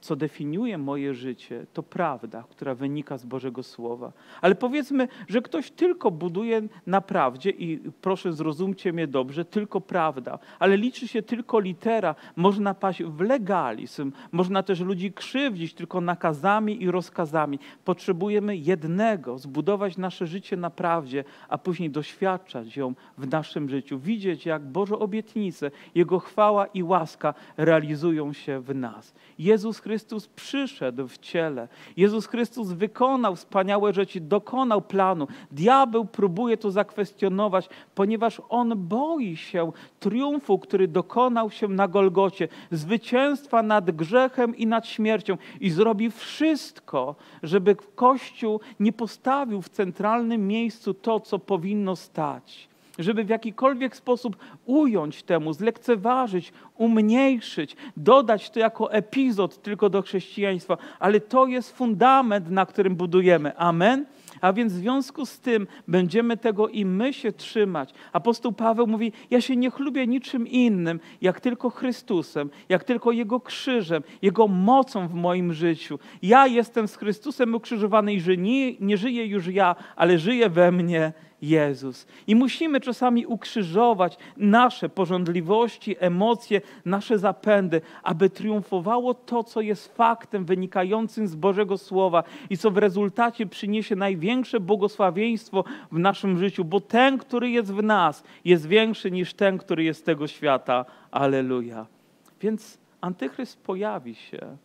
[0.00, 4.12] co definiuje moje życie, to prawda, która wynika z Bożego Słowa.
[4.40, 10.38] Ale powiedzmy, że ktoś tylko buduje na prawdzie i proszę zrozumcie mnie dobrze, tylko prawda,
[10.58, 16.82] ale liczy się tylko litera, można paść w legalizm, można też ludzi krzywdzić tylko nakazami
[16.82, 17.58] i rozkazami.
[17.84, 24.46] Potrzebujemy jednego, zbudować nasze życie na prawdzie, a później doświadczać ją w naszym życiu, widzieć
[24.46, 29.14] jak Boże obietnice, Jego chwała i łaska realizują się w nas.
[29.38, 29.97] Jezus Chrystus
[30.36, 31.68] przyszedł w ciele.
[31.96, 35.26] Jezus Chrystus wykonał wspaniałe rzeczy, dokonał planu.
[35.52, 43.62] Diabeł próbuje to zakwestionować, ponieważ on boi się triumfu, który dokonał się na Golgocie, zwycięstwa
[43.62, 50.94] nad grzechem i nad śmiercią i zrobi wszystko, żeby Kościół nie postawił w centralnym miejscu
[50.94, 52.68] to, co powinno stać
[52.98, 54.36] żeby w jakikolwiek sposób
[54.66, 62.50] ująć temu, zlekceważyć, umniejszyć, dodać to jako epizod tylko do chrześcijaństwa, ale to jest fundament,
[62.50, 63.56] na którym budujemy.
[63.56, 64.06] Amen.
[64.40, 67.94] A więc w związku z tym będziemy tego i my się trzymać.
[68.12, 73.40] Apostoł Paweł mówi: Ja się nie chlubię niczym innym, jak tylko Chrystusem, jak tylko Jego
[73.40, 75.98] krzyżem, Jego mocą w moim życiu.
[76.22, 80.72] Ja jestem z Chrystusem ukrzyżowany i że nie, nie żyję już ja, ale żyje we
[80.72, 81.12] mnie
[81.42, 82.06] Jezus.
[82.26, 90.44] I musimy czasami ukrzyżować nasze porządliwości, emocje, nasze zapędy, aby triumfowało to, co jest faktem
[90.44, 96.80] wynikającym z Bożego Słowa i co w rezultacie przyniesie największe błogosławieństwo w naszym życiu, bo
[96.80, 100.84] ten, który jest w nas, jest większy niż ten, który jest tego świata.
[101.10, 101.86] Aleluja.
[102.40, 104.56] Więc Antychryst pojawi się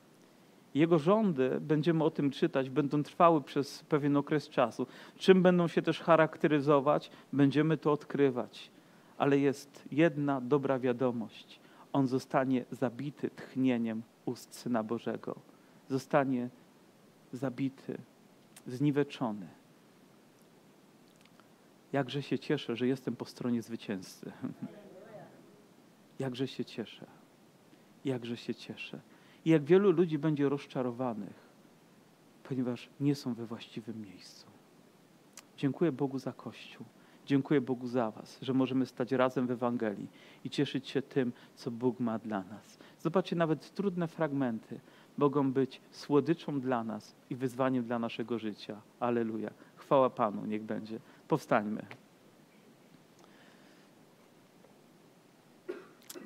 [0.76, 4.88] jego rządy, będziemy o tym czytać, będą trwały przez pewien okres czasu.
[5.18, 8.72] Czym będą się też charakteryzować, będziemy to odkrywać.
[9.18, 11.60] Ale jest jedna dobra wiadomość.
[11.94, 15.36] On zostanie zabity tchnieniem ust Syna Bożego.
[15.90, 16.50] Zostanie
[17.32, 17.98] zabity,
[18.68, 19.48] zniweczony.
[21.94, 24.32] Jakże się cieszę, że jestem po stronie zwycięzcy.
[26.20, 27.06] Jakże się cieszę.
[28.06, 29.00] Jakże się cieszę.
[29.46, 31.44] I jak wielu ludzi będzie rozczarowanych,
[32.44, 34.48] ponieważ nie są we właściwym miejscu.
[35.58, 36.86] Dziękuję Bogu za Kościół.
[37.26, 40.08] Dziękuję Bogu za Was, że możemy stać razem w Ewangelii
[40.44, 42.78] i cieszyć się tym, co Bóg ma dla nas.
[43.00, 44.80] Zobaczcie, nawet trudne fragmenty
[45.18, 48.82] mogą być słodyczą dla nas i wyzwaniem dla naszego życia.
[49.00, 49.50] Aleluja.
[49.76, 51.00] Chwała Panu, niech będzie.
[51.28, 51.86] Powstańmy.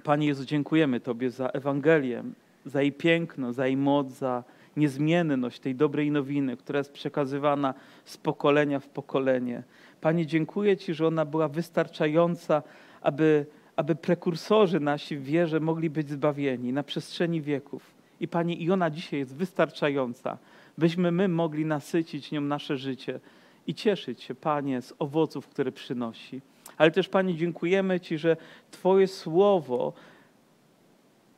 [0.03, 2.24] Panie Jezu, dziękujemy Tobie za Ewangelię,
[2.70, 4.43] za jej piękno, za jej moc, za
[4.78, 7.74] niezmienność tej dobrej nowiny, która jest przekazywana
[8.05, 9.63] z pokolenia w pokolenie.
[10.01, 12.63] Panie, dziękuję Ci, że ona była wystarczająca,
[13.01, 13.45] aby,
[13.76, 17.95] aby prekursorzy nasi w wierze mogli być zbawieni na przestrzeni wieków.
[18.20, 20.38] I Panie, i ona dzisiaj jest wystarczająca,
[20.78, 23.20] byśmy my mogli nasycić nią nasze życie
[23.68, 26.41] i cieszyć się, Panie, z owoców, które przynosi.
[26.78, 28.38] Ale też, Panie, dziękujemy Ci, że
[28.72, 29.93] Twoje słowo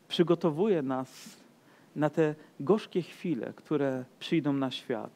[0.09, 1.37] przygotowuje nas
[1.95, 5.11] na te gorzkie chwile, które przyjdą na świat.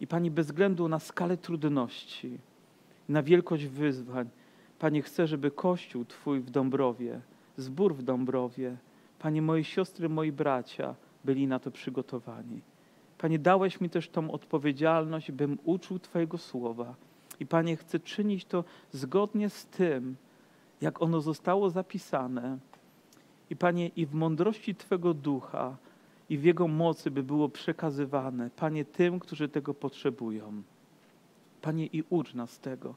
[0.00, 2.38] I Pani, bez względu na skalę trudności,
[3.08, 4.28] na wielkość wyzwań,
[4.78, 7.20] Panie, chcę, żeby Kościół Twój w Dąbrowie,
[7.56, 8.76] zbór w Dąbrowie,
[9.18, 10.94] Panie, moje siostry, moi bracia
[11.24, 12.60] byli na to przygotowani.
[13.18, 16.94] Panie, dałeś mi też tą odpowiedzialność, bym uczył Twojego słowa.
[17.40, 20.16] I Panie, chcę czynić to zgodnie z tym,
[20.80, 22.58] jak ono zostało zapisane.
[23.50, 25.76] I Panie, i w mądrości Twego ducha,
[26.30, 30.62] i w Jego mocy by było przekazywane, Panie, tym, którzy tego potrzebują.
[31.62, 32.94] Panie, i ucz nas tego.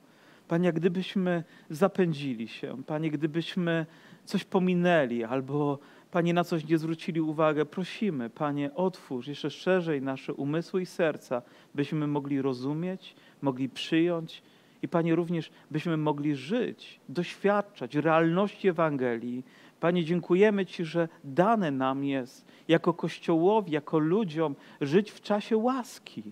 [0.47, 3.85] Panie, gdybyśmy zapędzili się, Panie, gdybyśmy
[4.25, 5.79] coś pominęli albo
[6.11, 11.41] Panie, na coś nie zwrócili uwagę, prosimy, Panie, otwórz jeszcze szerzej nasze umysły i serca,
[11.75, 14.43] byśmy mogli rozumieć, mogli przyjąć
[14.81, 19.45] i Panie, również byśmy mogli żyć, doświadczać realności Ewangelii.
[19.79, 26.23] Panie, dziękujemy Ci, że dane nam jest jako Kościołowi, jako ludziom żyć w czasie łaski.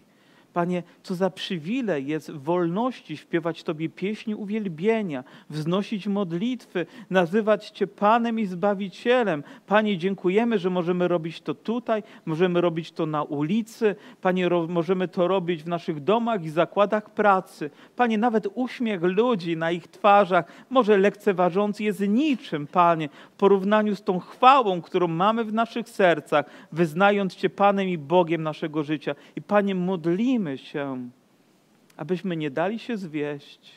[0.54, 8.39] Panie, co za przywilej jest wolności śpiewać Tobie pieśni uwielbienia, wznosić modlitwy, nazywać Cię Panem
[8.39, 9.43] i Zbawicielem.
[9.68, 15.28] Panie, dziękujemy, że możemy robić to tutaj, możemy robić to na ulicy, Panie, możemy to
[15.28, 17.70] robić w naszych domach i zakładach pracy.
[17.95, 24.04] Panie, nawet uśmiech ludzi na ich twarzach, może lekceważący, jest niczym, Panie, w porównaniu z
[24.04, 29.16] tą chwałą, którą mamy w naszych sercach, wyznając Cię Panem i Bogiem naszego życia.
[29.36, 29.76] I Panie,
[30.50, 31.10] modlimy się,
[31.97, 33.72] abyśmy nie dali się zwieść,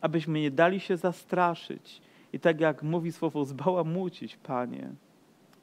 [0.00, 2.00] abyśmy nie dali się zastraszyć
[2.32, 4.90] i tak jak mówi słowo, zbałamucić, Panie,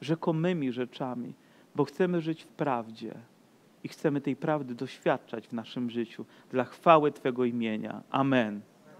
[0.00, 1.34] rzekomymi rzeczami,
[1.74, 3.14] bo chcemy żyć w prawdzie
[3.84, 8.02] i chcemy tej prawdy doświadczać w naszym życiu dla chwały Twego imienia.
[8.10, 8.60] Amen.